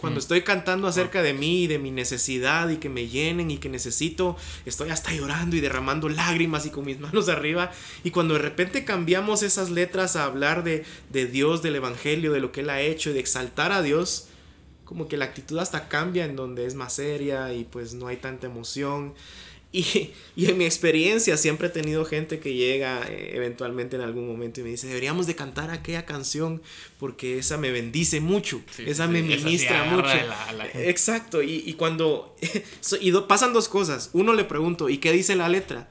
Cuando 0.00 0.20
estoy 0.20 0.42
cantando 0.42 0.86
acerca 0.86 1.22
de 1.22 1.34
mí 1.34 1.64
y 1.64 1.66
de 1.66 1.80
mi 1.80 1.90
necesidad 1.90 2.68
y 2.68 2.76
que 2.76 2.88
me 2.88 3.08
llenen 3.08 3.50
y 3.50 3.58
que 3.58 3.68
necesito, 3.68 4.36
estoy 4.64 4.90
hasta 4.90 5.12
llorando 5.12 5.56
y 5.56 5.60
derramando 5.60 6.08
lágrimas 6.08 6.66
y 6.66 6.70
con 6.70 6.86
mis 6.86 7.00
manos 7.00 7.28
arriba. 7.28 7.72
Y 8.04 8.12
cuando 8.12 8.34
de 8.34 8.40
repente 8.40 8.84
cambiamos 8.84 9.42
esas 9.42 9.70
letras 9.70 10.14
a 10.14 10.24
hablar 10.24 10.62
de, 10.62 10.84
de 11.10 11.26
Dios, 11.26 11.62
del 11.62 11.76
Evangelio, 11.76 12.32
de 12.32 12.40
lo 12.40 12.52
que 12.52 12.60
Él 12.60 12.70
ha 12.70 12.80
hecho 12.80 13.10
y 13.10 13.14
de 13.14 13.20
exaltar 13.20 13.72
a 13.72 13.82
Dios, 13.82 14.28
como 14.84 15.08
que 15.08 15.16
la 15.16 15.26
actitud 15.26 15.58
hasta 15.58 15.88
cambia 15.88 16.24
en 16.24 16.36
donde 16.36 16.64
es 16.64 16.74
más 16.74 16.94
seria 16.94 17.52
y 17.52 17.64
pues 17.64 17.92
no 17.94 18.06
hay 18.06 18.18
tanta 18.18 18.46
emoción. 18.46 19.14
Y, 19.70 20.12
en 20.36 20.56
mi 20.56 20.64
experiencia 20.64 21.36
siempre 21.36 21.68
he 21.68 21.70
tenido 21.70 22.06
gente 22.06 22.38
que 22.38 22.54
llega 22.54 23.02
eh, 23.06 23.32
eventualmente 23.34 23.96
en 23.96 24.02
algún 24.02 24.26
momento 24.26 24.60
y 24.60 24.62
me 24.62 24.70
dice, 24.70 24.86
deberíamos 24.86 25.26
de 25.26 25.34
cantar 25.34 25.70
aquella 25.70 26.06
canción 26.06 26.62
porque 26.98 27.38
esa 27.38 27.58
me 27.58 27.70
bendice 27.70 28.20
mucho, 28.20 28.62
esa 28.78 29.06
me 29.08 29.22
ministra 29.22 29.84
mucho. 29.84 30.08
Exacto, 30.74 31.42
y, 31.42 31.74
cuando... 31.74 32.34
y 33.00 33.12
pasan 33.28 33.52
dos 33.52 33.68
cosas. 33.68 34.10
Uno 34.14 34.32
le 34.32 34.44
pregunto, 34.44 34.88
¿y 34.88 34.98
qué 34.98 35.12
dice 35.12 35.36
la 35.36 35.50
letra? 35.50 35.90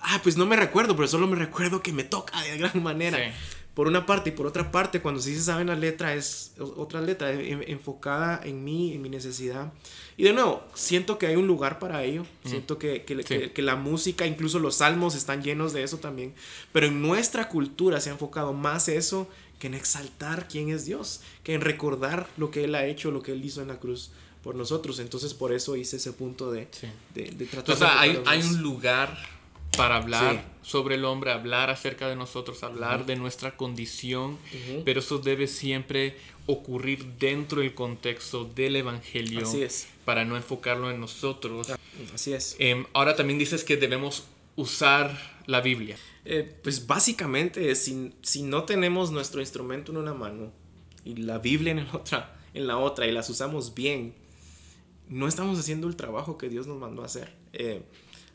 Ah, 0.00 0.20
pues 0.22 0.36
no 0.36 0.46
me 0.46 0.56
recuerdo, 0.56 0.96
pero 0.96 1.06
solo 1.06 1.28
me 1.28 1.36
recuerdo 1.36 1.80
que 1.80 1.92
me 1.92 2.02
toca 2.02 2.42
de 2.42 2.58
gran 2.58 2.82
manera. 2.82 3.32
Por 3.74 3.88
una 3.88 4.04
parte 4.04 4.30
y 4.30 4.32
por 4.32 4.46
otra 4.46 4.70
parte, 4.70 5.00
cuando 5.00 5.20
sí 5.20 5.34
se 5.34 5.42
sabe 5.42 5.64
la 5.64 5.74
letra, 5.74 6.14
es 6.14 6.52
otra 6.58 7.00
letra 7.00 7.32
enfocada 7.32 8.40
en 8.44 8.62
mí, 8.64 8.92
en 8.92 9.00
mi 9.00 9.08
necesidad. 9.08 9.72
Y 10.18 10.24
de 10.24 10.34
nuevo, 10.34 10.62
siento 10.74 11.16
que 11.16 11.26
hay 11.26 11.36
un 11.36 11.46
lugar 11.46 11.78
para 11.78 12.04
ello. 12.04 12.26
Siento 12.44 12.78
que, 12.78 13.04
que, 13.04 13.62
la 13.62 13.76
música, 13.76 14.26
incluso 14.26 14.58
los 14.58 14.76
salmos, 14.76 15.14
están 15.14 15.42
llenos 15.42 15.72
de 15.72 15.84
eso 15.84 15.98
también. 15.98 16.34
Pero 16.72 16.86
en 16.86 17.00
nuestra 17.00 17.48
cultura 17.48 17.98
se 18.00 18.10
ha 18.10 18.12
enfocado 18.12 18.52
más 18.52 18.88
eso 18.88 19.26
que 19.58 19.68
en 19.68 19.74
exaltar 19.74 20.48
quién 20.48 20.68
es 20.68 20.84
Dios, 20.84 21.22
que 21.42 21.54
en 21.54 21.62
recordar 21.62 22.28
lo 22.36 22.50
que 22.50 22.64
Él 22.64 22.74
ha 22.74 22.84
hecho, 22.84 23.10
lo 23.10 23.22
que 23.22 23.32
Él 23.32 23.42
hizo 23.42 23.62
en 23.62 23.68
la 23.68 23.80
cruz 23.80 24.10
por 24.42 24.54
nosotros. 24.54 24.98
Entonces, 24.98 25.32
por 25.32 25.50
eso 25.50 25.76
hice 25.76 25.96
ese 25.96 26.12
punto 26.12 26.52
de, 26.52 26.68
de, 27.14 27.30
de 27.30 27.46
tratar. 27.46 27.74
O 27.74 27.78
sea, 27.78 28.00
hay, 28.00 28.20
hay 28.26 28.42
un 28.42 28.60
lugar 28.60 29.16
para 29.76 29.96
hablar 29.96 30.44
sobre 30.62 30.96
el 30.96 31.04
hombre, 31.04 31.32
hablar 31.32 31.70
acerca 31.70 32.08
de 32.08 32.16
nosotros, 32.16 32.62
hablar 32.62 33.06
de 33.06 33.16
nuestra 33.16 33.56
condición, 33.56 34.38
pero 34.84 35.00
eso 35.00 35.18
debe 35.18 35.46
siempre 35.46 36.16
ocurrir 36.46 37.04
dentro 37.18 37.60
del 37.60 37.74
contexto 37.74 38.44
del 38.44 38.76
Evangelio 38.76 39.48
para 40.04 40.24
no 40.24 40.36
enfocarlo 40.36 40.90
en 40.90 41.00
nosotros. 41.00 41.68
Así 42.14 42.32
es. 42.32 42.56
Em, 42.58 42.86
ahora 42.92 43.16
también 43.16 43.38
dices 43.38 43.64
que 43.64 43.76
debemos 43.76 44.24
usar 44.56 45.18
la 45.46 45.60
Biblia. 45.60 45.96
Eh, 46.24 46.58
pues 46.62 46.86
básicamente, 46.86 47.74
si, 47.74 48.12
si 48.22 48.42
no 48.42 48.64
tenemos 48.64 49.10
nuestro 49.10 49.40
instrumento 49.40 49.92
en 49.92 49.98
una 49.98 50.14
mano 50.14 50.52
y 51.04 51.16
la 51.16 51.38
Biblia 51.38 51.72
en 51.72 51.86
la 51.86 51.92
otra, 51.94 52.40
en 52.54 52.66
la 52.66 52.78
otra 52.78 53.06
y 53.06 53.12
las 53.12 53.28
usamos 53.28 53.74
bien, 53.74 54.14
no 55.08 55.26
estamos 55.26 55.58
haciendo 55.58 55.88
el 55.88 55.96
trabajo 55.96 56.38
que 56.38 56.48
Dios 56.48 56.66
nos 56.66 56.78
mandó 56.78 57.02
a 57.02 57.06
hacer. 57.06 57.32
Eh, 57.52 57.82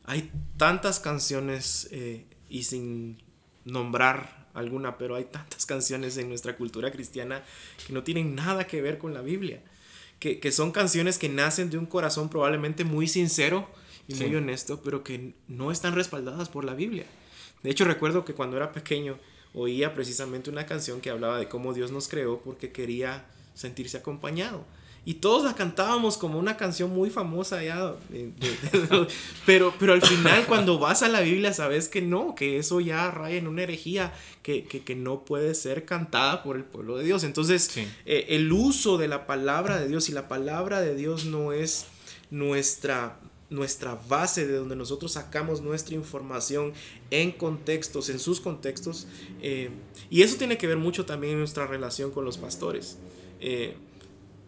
hay 0.08 0.32
tantas 0.56 1.00
canciones 1.00 1.90
eh, 1.92 2.26
y 2.50 2.64
sin 2.64 3.22
nombrar 3.66 4.48
alguna, 4.54 4.98
pero 4.98 5.16
hay 5.16 5.26
tantas 5.26 5.66
canciones 5.68 6.18
en 6.18 6.30
nuestra 6.30 6.56
cultura 6.56 6.92
cristiana 6.92 7.44
que 7.86 7.94
no 7.94 8.04
tienen 8.04 8.34
nada 8.34 8.66
que 8.66 8.82
ver 8.82 8.98
con 8.98 9.14
la 9.14 9.22
Biblia. 9.22 9.62
Que, 10.20 10.52
son 10.52 10.72
canciones 10.72 11.20
que 11.20 11.30
nacen 11.30 11.70
de 11.70 11.78
un 11.78 11.86
corazón 11.86 12.28
probablemente 12.30 12.84
muy 12.84 13.08
sincero 13.08 13.70
y 14.08 14.16
muy 14.16 14.36
honesto, 14.36 14.82
pero 14.82 15.04
que 15.04 15.36
no 15.48 15.70
están 15.72 15.94
respaldadas 15.94 16.50
por 16.50 16.66
la 16.66 16.74
Biblia. 16.74 17.06
De 17.62 17.70
hecho, 17.70 17.86
recuerdo 17.86 18.26
que 18.26 18.34
cuando 18.34 18.58
era 18.58 18.72
pequeño 18.72 19.20
oía 19.54 19.94
precisamente 19.94 20.50
una 20.50 20.66
canción 20.66 21.02
que 21.02 21.12
hablaba 21.12 21.38
de 21.38 21.48
cómo 21.48 21.72
Dios 21.72 21.92
nos 21.92 22.08
creó 22.08 22.42
porque 22.42 22.72
quería 22.72 23.28
sentirse 23.54 23.98
acompañado 23.98 24.66
y 25.08 25.14
todos 25.14 25.46
la 25.46 25.56
cantábamos 25.56 26.18
como 26.18 26.38
una 26.38 26.58
canción 26.58 26.94
muy 26.94 27.10
famosa 27.10 27.64
ya. 27.64 27.96
pero, 29.46 29.74
pero 29.80 29.94
al 29.94 30.02
final 30.02 30.46
cuando 30.48 30.80
vas 30.80 31.02
a 31.02 31.08
la 31.08 31.22
Biblia 31.22 31.54
sabes 31.54 31.88
que 31.88 32.02
no, 32.02 32.36
que 32.36 32.58
eso 32.58 32.82
ya 32.82 33.10
raya 33.10 33.38
en 33.38 33.48
una 33.48 33.64
herejía 33.64 34.14
que, 34.44 34.66
que, 34.66 34.96
no 34.96 35.24
puede 35.24 35.56
ser 35.56 35.86
cantada 35.86 36.44
por 36.44 36.58
el 36.58 36.66
pueblo 36.66 36.98
de 36.98 37.06
Dios. 37.06 37.24
Entonces 37.24 37.72
eh, 37.78 38.26
el 38.28 38.52
uso 38.52 38.98
de 38.98 39.08
la 39.08 39.26
palabra 39.28 39.80
de 39.80 39.88
Dios 39.88 40.10
y 40.10 40.12
la 40.12 40.28
palabra 40.28 40.82
de 40.82 40.94
Dios 40.94 41.24
no 41.24 41.54
es 41.54 41.86
nuestra 42.30 43.18
nuestra 43.50 43.98
base 44.10 44.46
de 44.46 44.58
donde 44.58 44.76
nosotros 44.76 45.14
sacamos 45.14 45.62
nuestra 45.62 45.96
información 45.96 46.74
en 47.12 47.32
contextos, 47.32 48.10
en 48.10 48.20
sus 48.20 48.42
contextos. 48.42 49.08
Eh, 49.42 49.70
y 50.10 50.24
eso 50.24 50.36
tiene 50.36 50.58
que 50.58 50.68
ver 50.68 50.76
mucho 50.76 51.06
también 51.06 51.32
en 51.32 51.40
nuestra 51.40 51.66
relación 51.66 52.12
con 52.12 52.26
los 52.26 52.38
pastores. 52.38 52.98
Eh, 53.40 53.78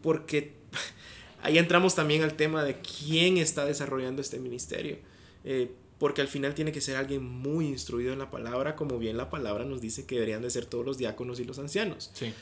porque 0.01 0.53
ahí 1.41 1.57
entramos 1.57 1.95
también 1.95 2.23
al 2.23 2.35
tema 2.35 2.63
de 2.63 2.75
quién 2.75 3.37
está 3.37 3.65
desarrollando 3.65 4.21
este 4.21 4.39
ministerio. 4.39 4.97
Eh, 5.43 5.71
porque 5.97 6.21
al 6.21 6.29
final 6.29 6.53
tiene 6.53 6.71
que 6.71 6.79
ser 6.79 6.95
alguien 6.95 7.25
muy 7.25 7.67
instruido 7.67 8.13
en 8.13 8.19
la 8.19 8.29
palabra, 8.29 8.77
como 8.77 8.97
bien 8.99 9.17
la 9.17 9.29
palabra 9.29 9.65
nos 9.65 9.81
dice 9.81 10.05
que 10.05 10.15
deberían 10.15 10.41
de 10.41 10.49
ser 10.49 10.65
todos 10.65 10.85
los 10.85 10.97
diáconos 10.97 11.41
y 11.41 11.43
los 11.43 11.59
ancianos. 11.59 12.11
Sí. 12.13 12.33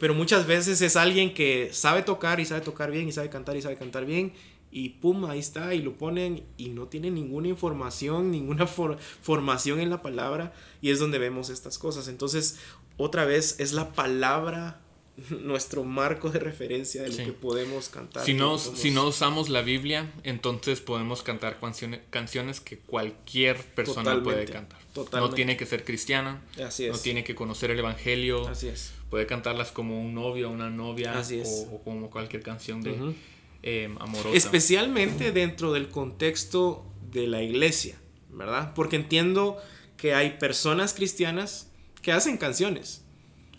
pero 0.00 0.14
muchas 0.14 0.48
veces 0.48 0.82
es 0.82 0.96
alguien 0.96 1.32
que 1.32 1.68
sabe 1.72 2.02
tocar 2.02 2.40
y 2.40 2.44
sabe 2.44 2.60
tocar 2.60 2.90
bien 2.90 3.06
y 3.06 3.12
sabe 3.12 3.30
cantar 3.30 3.56
y 3.56 3.62
sabe 3.62 3.76
cantar 3.76 4.04
bien 4.04 4.32
y 4.70 4.90
pum, 4.90 5.24
ahí 5.24 5.38
está, 5.38 5.74
y 5.74 5.80
lo 5.80 5.96
ponen 5.96 6.44
y 6.56 6.68
no 6.68 6.88
tiene 6.88 7.10
ninguna 7.10 7.48
información, 7.48 8.30
ninguna 8.30 8.66
formación 8.66 9.80
en 9.80 9.90
la 9.90 10.02
palabra, 10.02 10.52
y 10.80 10.90
es 10.90 10.98
donde 10.98 11.18
vemos 11.18 11.50
estas 11.50 11.78
cosas. 11.78 12.08
Entonces, 12.08 12.58
otra 12.96 13.24
vez, 13.24 13.58
es 13.60 13.72
la 13.72 13.92
palabra 13.92 14.80
nuestro 15.42 15.84
marco 15.84 16.30
de 16.30 16.38
referencia 16.38 17.02
de 17.02 17.10
lo 17.10 17.16
que 17.16 17.32
podemos 17.32 17.88
cantar. 17.88 18.24
Si 18.24 18.34
no, 18.34 18.58
si 18.58 18.90
no 18.90 19.08
usamos 19.08 19.48
la 19.48 19.62
Biblia, 19.62 20.12
entonces 20.22 20.80
podemos 20.80 21.22
cantar 21.22 21.58
canciones, 21.58 22.00
canciones 22.10 22.60
que 22.60 22.78
cualquier 22.78 23.56
persona 23.74 24.22
puede 24.22 24.44
cantar. 24.46 24.78
No 25.12 25.30
tiene 25.30 25.56
que 25.56 25.66
ser 25.66 25.84
cristiana, 25.84 26.42
Así 26.62 26.84
es. 26.84 26.92
no 26.92 26.98
tiene 26.98 27.24
que 27.24 27.34
conocer 27.34 27.70
el 27.70 27.78
Evangelio. 27.78 28.48
Así 28.48 28.68
es. 28.68 28.92
Puede 29.10 29.26
cantarlas 29.26 29.72
como 29.72 30.00
un 30.00 30.14
novio, 30.14 30.50
una 30.50 30.70
novia, 30.70 31.14
o, 31.44 31.82
como 31.82 32.10
cualquier 32.10 32.42
canción 32.42 32.82
de... 32.82 33.14
Em, 33.62 33.98
amorosa. 33.98 34.36
Especialmente 34.36 35.32
dentro 35.32 35.72
del 35.72 35.88
contexto 35.88 36.86
de 37.10 37.26
la 37.26 37.42
iglesia, 37.42 37.98
¿verdad? 38.30 38.72
Porque 38.74 38.96
entiendo 38.96 39.56
que 39.96 40.14
hay 40.14 40.38
personas 40.38 40.94
cristianas 40.94 41.68
que 42.02 42.12
hacen 42.12 42.36
canciones 42.36 43.02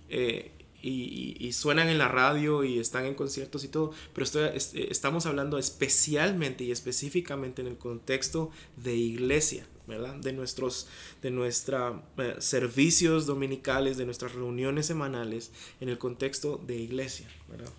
eh, 0.08 0.52
y, 0.82 1.52
suenan 1.54 1.90
en 1.90 1.98
la 1.98 2.08
radio 2.08 2.64
y 2.64 2.80
están 2.80 3.06
en 3.06 3.16
conciertos 3.16 3.64
y 3.64 3.68
todo, 3.68 3.92
pero 4.14 4.26
estamos 4.54 5.26
hablando 5.26 5.58
especialmente 5.58 6.64
y 6.64 6.72
específicamente 6.72 7.62
en 7.62 7.68
el 7.68 7.78
contexto 7.78 8.52
de 8.78 8.96
iglesia, 8.96 9.66
¿verdad? 9.88 10.16
De 10.16 10.32
nuestros 10.32 10.88
de 11.22 11.32
nuestra, 11.32 12.02
eh, 12.18 12.36
servicios 12.40 13.26
dominicales, 13.26 13.98
de 13.98 14.06
nuestras 14.06 14.34
reuniones 14.34 14.86
semanales, 14.86 15.52
en 15.82 15.90
el 15.90 15.98
contexto 15.98 16.62
de 16.66 16.78
iglesia, 16.78 17.28
¿verdad? 17.50 17.72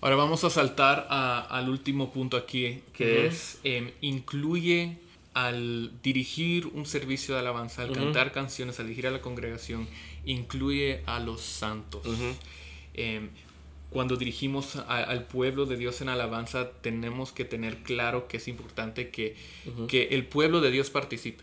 Ahora 0.00 0.16
vamos 0.16 0.44
a 0.44 0.50
saltar 0.50 1.06
al 1.10 1.68
último 1.68 2.10
punto 2.10 2.38
aquí, 2.38 2.82
que 2.94 3.26
es, 3.26 3.58
em, 3.64 3.90
incluye 4.00 4.96
al 5.34 5.92
dirigir 6.02 6.66
un 6.68 6.86
servicio 6.86 7.34
de 7.34 7.40
alabanza, 7.40 7.82
al 7.82 7.92
cantar 7.92 8.32
canciones, 8.32 8.80
al 8.80 8.86
dirigir 8.86 9.06
a 9.06 9.10
la 9.10 9.20
congregación, 9.20 9.86
incluye 10.24 11.02
a 11.06 11.18
los 11.20 11.40
santos. 11.40 12.02
Em, 12.94 13.30
cuando 13.90 14.16
dirigimos 14.16 14.76
al 14.76 15.26
pueblo 15.26 15.66
de 15.66 15.76
Dios 15.76 16.00
en 16.00 16.08
alabanza, 16.08 16.70
tenemos 16.80 17.32
que 17.32 17.44
tener 17.44 17.78
claro 17.78 18.28
que 18.28 18.36
es 18.36 18.46
importante 18.46 19.10
que, 19.10 19.36
que 19.88 20.08
el 20.12 20.26
pueblo 20.26 20.60
de 20.60 20.70
Dios 20.70 20.90
participe. 20.90 21.42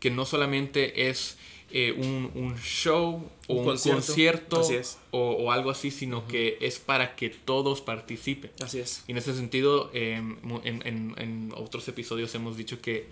Que 0.00 0.10
no 0.10 0.26
solamente 0.26 1.08
es 1.08 1.38
eh, 1.70 1.92
un, 1.92 2.56
show 2.58 3.28
o 3.48 3.54
un, 3.54 3.64
concierto, 3.64 4.62
o, 5.10 5.50
algo 5.50 5.70
así, 5.70 5.90
sino 5.90 6.26
que 6.28 6.58
es 6.60 6.78
para 6.78 7.16
que 7.16 7.28
todos 7.28 7.80
participen. 7.80 8.52
Así 8.62 8.78
es. 8.78 9.02
Y 9.08 9.12
en 9.12 9.18
ese 9.18 9.34
sentido, 9.34 9.90
em, 9.92 10.36
en, 10.64 11.52
otros 11.56 11.88
episodios 11.88 12.32
hemos 12.36 12.56
dicho 12.56 12.80
que, 12.80 13.08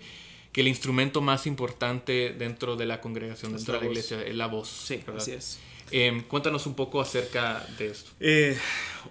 que, 0.55 0.61
el 0.61 0.67
instrumento 0.67 1.21
más 1.21 1.45
importante 1.47 2.33
dentro 2.37 2.75
de 2.75 2.85
la 2.85 3.01
congregación, 3.01 3.53
dentro 3.53 3.73
de 3.75 3.79
la 3.81 3.85
iglesia, 3.87 4.21
es 4.21 4.35
la 4.35 4.47
voz. 4.47 4.69
Sí, 4.69 5.03
así 5.15 5.31
es. 5.31 5.59
Em, 5.91 6.23
cuéntanos 6.23 6.65
un 6.65 6.73
poco 6.73 7.01
acerca 7.01 7.65
de 7.77 7.87
esto. 7.87 8.11
Eh, 8.19 8.57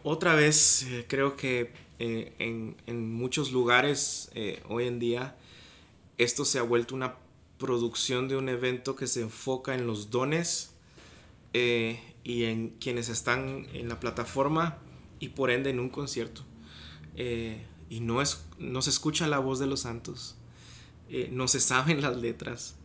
otra 0.03 0.35
vez, 0.35 0.83
eh, 0.91 1.05
creo 1.09 1.37
que 1.37 1.73
en, 1.99 2.77
en, 2.87 3.13
muchos 3.13 3.53
lugares 3.53 4.31
hoy 4.69 4.89
en 4.89 4.99
día 4.99 5.37
esto 6.19 6.45
se 6.45 6.59
ha 6.59 6.63
vuelto 6.63 6.95
una 6.95 7.17
producción 7.59 8.29
de 8.29 8.37
un 8.37 8.49
evento 8.49 8.97
que 8.97 9.07
se 9.07 9.21
enfoca 9.21 9.75
en 9.75 9.87
los 9.87 10.11
dones 10.11 10.73
eh, 11.53 12.01
y 12.23 12.45
en 12.45 12.71
quienes 12.81 13.09
están 13.09 13.67
en 13.73 13.89
la 13.89 14.01
plataforma 14.01 14.79
y 15.21 15.31
por 15.31 15.51
ende 15.51 15.71
en 15.71 15.81
un 15.81 15.89
concierto. 15.89 16.43
Eh, 17.17 17.65
y 17.89 18.01
no, 18.01 18.21
es, 18.21 18.45
no 18.59 18.83
se 18.83 18.91
escucha 18.91 19.27
la 19.29 19.39
voz 19.39 19.59
de 19.59 19.67
los 19.67 19.81
santos, 19.81 20.37
eh, 21.11 21.29
no 21.33 21.49
se 21.49 21.61
saben 21.61 22.03
las 22.03 22.17
letras, 22.17 22.77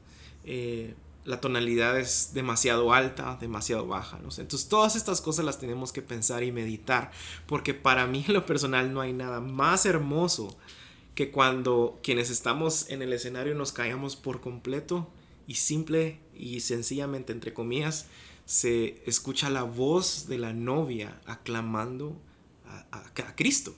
la 1.26 1.42
tonalidad 1.42 2.00
es 2.00 2.32
demasiado 2.34 2.92
alta, 2.92 3.38
demasiado 3.40 3.86
baja. 3.86 4.18
¿no? 4.18 4.30
Entonces 4.30 4.68
todas 4.68 4.96
estas 4.96 5.22
cosas 5.22 5.46
las 5.46 5.60
tenemos 5.60 5.92
que 5.92 6.02
pensar 6.02 6.44
y 6.44 6.52
meditar, 6.52 7.12
porque 7.46 7.74
para 7.74 8.08
mí 8.08 8.26
en 8.28 8.34
lo 8.34 8.46
personal 8.46 8.94
no 8.94 9.02
hay 9.02 9.14
nada 9.14 9.40
más 9.40 9.86
hermoso 9.86 10.58
que 11.14 11.32
cuando 11.32 12.00
quienes 12.02 12.30
estamos 12.30 12.90
en 12.90 13.02
el 13.02 13.14
escenario 13.14 13.54
nos 13.54 13.74
caigamos 13.74 14.16
por 14.16 14.42
completo 14.42 15.12
y 15.48 15.56
simple 15.56 16.20
y 16.34 16.62
sencillamente, 16.62 17.34
entre 17.34 17.54
comillas, 17.54 18.08
se 18.46 19.04
escucha 19.06 19.50
la 19.50 19.64
voz 19.64 20.28
de 20.28 20.38
la 20.38 20.54
novia 20.54 21.20
aclamando 21.26 22.16
a, 22.92 23.04
Cristo. 23.36 23.76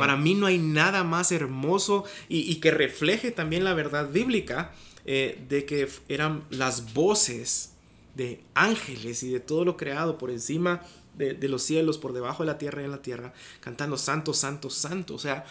Para 0.00 0.16
mí 0.16 0.34
no 0.34 0.46
hay 0.46 0.58
nada 0.58 1.04
más 1.04 1.30
hermoso 1.30 2.04
y, 2.28 2.56
que 2.56 2.70
refleje 2.70 3.30
también 3.30 3.64
la 3.64 3.74
verdad 3.74 4.10
bíblica 4.10 4.72
eh, 5.04 5.38
de 5.48 5.64
que 5.64 5.88
eran 6.08 6.42
las 6.50 6.94
voces 6.94 7.74
de 8.14 8.40
ángeles 8.54 9.22
y 9.22 9.30
de 9.30 9.40
todo 9.40 9.64
lo 9.64 9.76
creado 9.76 10.18
por 10.18 10.30
encima 10.30 10.82
de, 11.16 11.34
de, 11.34 11.48
los 11.48 11.62
cielos, 11.62 11.98
por 11.98 12.12
debajo 12.12 12.42
de 12.42 12.46
la 12.46 12.58
tierra 12.58 12.82
y 12.82 12.86
en 12.86 12.90
la 12.90 13.02
tierra, 13.02 13.34
cantando 13.60 13.98
santo, 13.98 14.32
santo, 14.32 14.70
santo. 14.70 15.14
O 15.14 15.18
sea, 15.18 15.44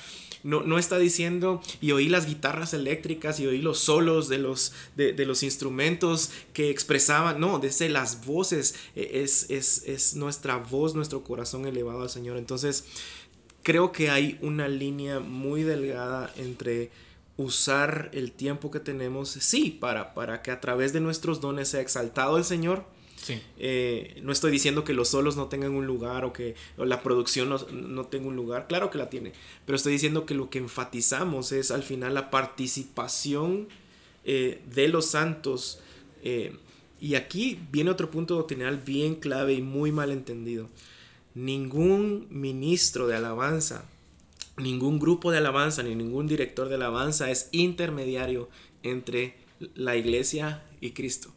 no, 0.44 0.78
está 0.78 0.98
diciendo 0.98 1.62
y 1.82 1.92
oí 1.92 2.08
las 2.08 2.26
guitarras 2.26 2.74
eléctricas 2.74 3.40
y 3.40 3.48
oí 3.48 3.62
los 3.62 3.80
solos 3.80 4.30
de 4.30 4.38
los, 4.38 4.72
de, 4.96 5.14
los 5.26 5.44
instrumentos 5.44 6.32
que 6.54 6.70
expresaban, 6.70 7.40
no, 7.40 7.60
desde 7.60 7.90
las 7.90 8.26
voces 8.26 8.76
e, 8.96 9.22
es, 9.22 9.50
es, 9.50 10.16
nuestra 10.16 10.58
voz, 10.58 10.96
nuestro 10.96 11.24
corazón 11.24 11.66
elevado 11.66 12.04
al 12.04 12.10
Señor. 12.10 12.38
Entonces, 12.38 12.86
creo 13.64 13.92
que 13.92 14.10
hay 14.10 14.38
una 14.42 14.68
línea 14.68 15.20
muy 15.20 15.64
delgada 15.64 16.32
entre 16.38 16.92
usar 17.38 18.10
el 18.14 18.32
tiempo 18.32 18.70
que 18.70 18.80
tenemos, 18.80 19.30
sí, 19.30 19.72
para, 19.72 20.14
para 20.14 20.42
que 20.42 20.52
a 20.52 20.60
través 20.60 20.92
de 20.92 21.00
nuestros 21.00 21.40
dones 21.40 21.70
sea 21.70 21.82
exaltado 21.82 22.38
el 22.38 22.44
Señor, 22.44 22.86
eh, 23.58 24.20
no 24.24 24.32
estoy 24.32 24.52
diciendo 24.52 24.84
que 24.84 24.94
los 24.94 25.10
solos 25.10 25.36
no 25.36 25.48
tengan 25.48 25.72
un 25.72 25.86
lugar 25.86 26.26
o 26.26 26.34
que 26.34 26.56
la 26.78 27.04
producción 27.04 27.50
no, 27.50 28.06
tenga 28.06 28.28
un 28.28 28.36
lugar, 28.36 28.68
claro 28.68 28.90
que 28.90 28.98
la 28.98 29.10
tiene, 29.10 29.34
pero 29.66 29.76
estoy 29.76 29.94
diciendo 29.94 30.26
que 30.26 30.34
lo 30.34 30.50
que 30.50 30.60
enfatizamos 30.60 31.52
es 31.52 31.72
al 31.72 31.84
final 31.84 32.14
la 32.14 32.32
participación 32.32 33.68
eh, 34.26 34.62
de 34.74 34.88
los 34.88 35.06
santos. 35.06 35.80
Eh, 36.24 36.56
y 37.02 37.16
aquí 37.16 37.60
viene 37.72 37.92
otro 37.92 38.12
punto 38.12 38.36
doctrinal 38.36 38.78
bien 38.78 39.16
clave 39.16 39.54
y 39.54 39.62
muy 39.62 39.92
mal 39.92 40.12
entendido. 40.12 40.68
Ningún 41.40 42.28
ministro 42.30 43.08
de 43.08 43.16
alabanza, 43.16 43.86
ningún 44.58 45.00
grupo 45.00 45.32
de 45.32 45.38
alabanza, 45.38 45.84
ni 45.84 45.96
ningún 45.96 46.28
director 46.28 46.68
de 46.68 46.76
alabanza 46.76 47.32
es 47.32 47.48
intermediario 47.54 48.50
entre 48.84 49.38
la 49.74 49.96
iglesia 49.96 50.64
y 50.82 50.92
Cristo. 50.92 51.34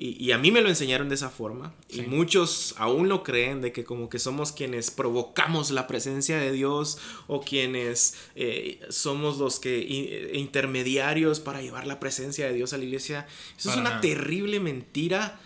Y, 0.00 0.30
a 0.30 0.38
mí 0.38 0.52
me 0.52 0.62
lo 0.62 0.68
enseñaron 0.68 1.08
de 1.10 1.16
esa 1.16 1.28
forma. 1.28 1.74
Y 1.90 2.02
muchos 2.02 2.74
aún 2.78 3.08
lo 3.08 3.22
creen 3.22 3.60
de 3.60 3.72
que 3.72 3.84
como 3.84 4.08
que 4.08 4.20
somos 4.20 4.52
quienes 4.52 4.92
provocamos 4.92 5.72
la 5.72 5.88
presencia 5.88 6.38
de 6.38 6.52
Dios 6.52 6.98
o 7.26 7.40
quienes 7.40 8.14
eh, 8.34 8.80
somos 8.90 9.38
los 9.38 9.58
que 9.58 10.30
intermediarios 10.34 11.40
para 11.40 11.60
llevar 11.60 11.86
la 11.86 12.00
presencia 12.00 12.46
de 12.46 12.54
Dios 12.54 12.72
a 12.72 12.78
la 12.78 12.84
iglesia. 12.84 13.26
Eso 13.58 13.72
es 13.72 13.76
una 13.76 14.00
terrible 14.00 14.60
mentira 14.60 15.38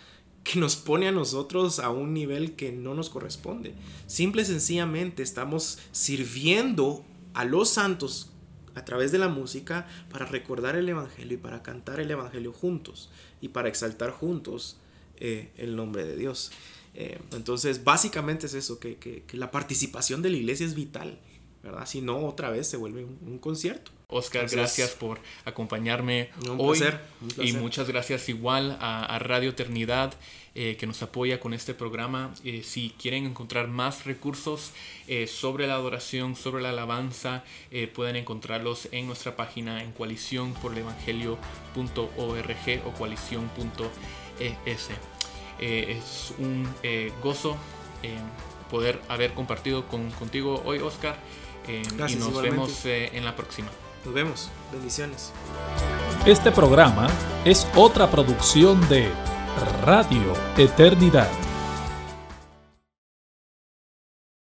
que 0.45 0.59
nos 0.59 0.77
pone 0.77 1.09
a 1.09 1.13
nosotros 1.13 1.79
a 1.79 1.91
un 1.91 2.13
nivel 2.13 2.57
que 2.57 2.73
no 2.73 2.95
nos 2.95 3.11
corresponde. 3.11 3.75
Simple 4.07 4.43
y 4.43 4.47
sencillamente 4.47 5.23
estamos 5.23 5.79
sirviendo 5.93 7.05
a 7.35 7.45
los 7.45 7.69
santos 7.69 8.31
a 8.75 8.85
través 8.85 9.13
de 9.13 9.19
la 9.19 9.29
música 9.29 9.87
para 10.11 10.27
recordar 10.27 10.77
el 10.77 10.89
Evangelio 10.89 11.35
y 11.35 11.41
para 11.41 11.63
cantar 11.63 12.01
el 12.01 12.11
Evangelio 12.11 12.53
juntos 12.53 13.11
y 13.41 13.49
para 13.49 13.69
exaltar 13.69 14.11
juntos 14.11 14.79
eh, 15.19 15.51
el 15.57 15.77
nombre 15.77 16.05
de 16.05 16.17
Dios. 16.17 16.51
Eh, 16.95 17.19
entonces, 17.33 17.85
básicamente 17.85 18.47
es 18.47 18.55
eso, 18.55 18.79
que, 18.79 19.25
la 19.33 19.51
participación 19.51 20.23
de 20.23 20.31
la 20.31 20.37
iglesia 20.37 20.67
es 20.67 20.75
vital. 20.75 21.19
¿Verdad? 21.63 21.87
Si 21.87 22.01
no, 22.01 22.27
otra 22.27 22.51
vez 22.51 22.69
se 22.69 22.77
vuelve 22.77 23.05
un, 23.05 23.39
concierto. 23.39 23.93
Oscar, 24.09 24.49
gracias 24.51 24.91
por 24.91 25.21
acompañarme 25.45 26.31
hoy. 26.59 26.83
Y 27.39 27.53
muchas 27.55 27.89
gracias 27.89 28.29
igual 28.29 28.77
a, 28.81 29.19
Radio 29.21 29.51
Eternidad 29.51 30.13
eh, 30.55 30.77
que 30.79 30.87
nos 30.87 31.03
apoya 31.03 31.41
con 31.41 31.55
este 31.55 31.73
programa. 31.73 32.35
Eh, 32.45 32.63
si 32.63 32.91
quieren 33.01 33.25
encontrar 33.25 33.69
más 33.69 34.05
recursos 34.05 34.73
eh, 35.07 35.27
sobre 35.27 35.67
la 35.67 35.75
adoración, 35.75 36.37
sobre 36.37 36.63
la 36.63 36.71
alabanza, 36.71 37.45
pueden 37.95 38.17
encontrarlos 38.17 38.89
en 38.93 39.07
nuestra 39.07 39.37
página 39.37 39.83
en 39.83 39.93
coalición 39.93 40.53
por 40.55 40.73
el 40.73 40.79
evangelio.org 40.79 42.83
o 42.85 42.93
coalición.es. 42.93 44.89
es 45.61 46.35
un 46.39 46.69
gozo 47.23 47.57
poder 48.73 48.99
haber 49.09 49.35
compartido 49.35 49.87
con, 49.87 50.11
contigo 50.13 50.63
hoy, 50.65 50.79
Oscar. 50.79 51.15
Eh, 51.69 51.83
y 52.09 52.15
nos 52.17 52.43
vemos 52.43 52.85
eh, 52.87 53.11
en 53.13 53.25
la 53.25 53.37
próxima. 53.37 53.69
Nos 54.05 54.15
vemos. 54.15 54.51
Bendiciones. 54.73 55.33
Este 56.27 56.51
programa 56.51 57.09
es 57.45 57.67
otra 57.77 58.11
producción 58.11 58.81
de 58.89 59.09
Radio 59.85 60.33
Eternidad. 60.57 61.29